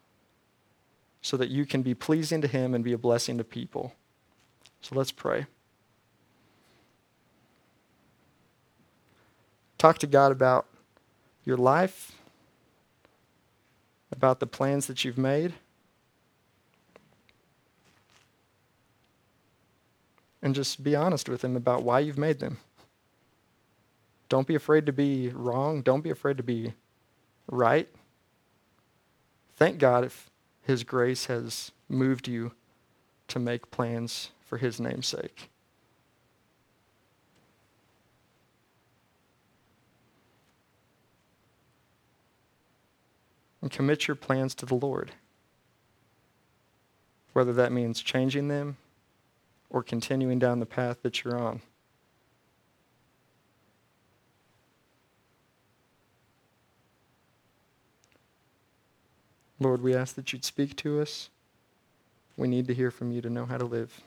so 1.21 1.37
that 1.37 1.49
you 1.49 1.65
can 1.65 1.81
be 1.81 1.93
pleasing 1.93 2.41
to 2.41 2.47
Him 2.47 2.73
and 2.73 2.83
be 2.83 2.93
a 2.93 2.97
blessing 2.97 3.37
to 3.37 3.43
people. 3.43 3.93
So 4.81 4.95
let's 4.95 5.11
pray. 5.11 5.45
Talk 9.77 9.97
to 9.99 10.07
God 10.07 10.31
about 10.31 10.67
your 11.45 11.57
life, 11.57 12.11
about 14.11 14.39
the 14.39 14.47
plans 14.47 14.87
that 14.87 15.03
you've 15.05 15.17
made. 15.17 15.53
And 20.41 20.55
just 20.55 20.83
be 20.83 20.95
honest 20.95 21.29
with 21.29 21.43
him 21.43 21.55
about 21.55 21.83
why 21.83 21.99
you've 21.99 22.17
made 22.17 22.39
them. 22.39 22.57
Don't 24.27 24.47
be 24.47 24.55
afraid 24.55 24.87
to 24.87 24.93
be 24.93 25.29
wrong. 25.29 25.81
Don't 25.81 26.01
be 26.01 26.09
afraid 26.09 26.37
to 26.37 26.43
be 26.43 26.73
right. 27.47 27.87
Thank 29.55 29.77
God 29.77 30.05
if 30.05 30.30
his 30.71 30.85
grace 30.85 31.25
has 31.25 31.73
moved 31.89 32.29
you 32.29 32.53
to 33.27 33.37
make 33.39 33.71
plans 33.71 34.31
for 34.45 34.57
his 34.57 34.79
name's 34.79 35.05
sake. 35.05 35.49
and 43.61 43.69
commit 43.69 44.07
your 44.07 44.15
plans 44.15 44.55
to 44.55 44.65
the 44.65 44.73
Lord. 44.73 45.11
Whether 47.33 47.53
that 47.53 47.71
means 47.71 48.01
changing 48.01 48.47
them 48.47 48.77
or 49.69 49.83
continuing 49.83 50.39
down 50.39 50.59
the 50.59 50.65
path 50.65 51.03
that 51.03 51.23
you're 51.23 51.37
on. 51.37 51.61
Lord, 59.61 59.83
we 59.83 59.93
ask 59.93 60.15
that 60.15 60.33
you'd 60.33 60.43
speak 60.43 60.75
to 60.77 60.99
us. 61.01 61.29
We 62.35 62.47
need 62.47 62.65
to 62.65 62.73
hear 62.73 62.89
from 62.89 63.11
you 63.11 63.21
to 63.21 63.29
know 63.29 63.45
how 63.45 63.59
to 63.59 63.65
live. 63.65 64.01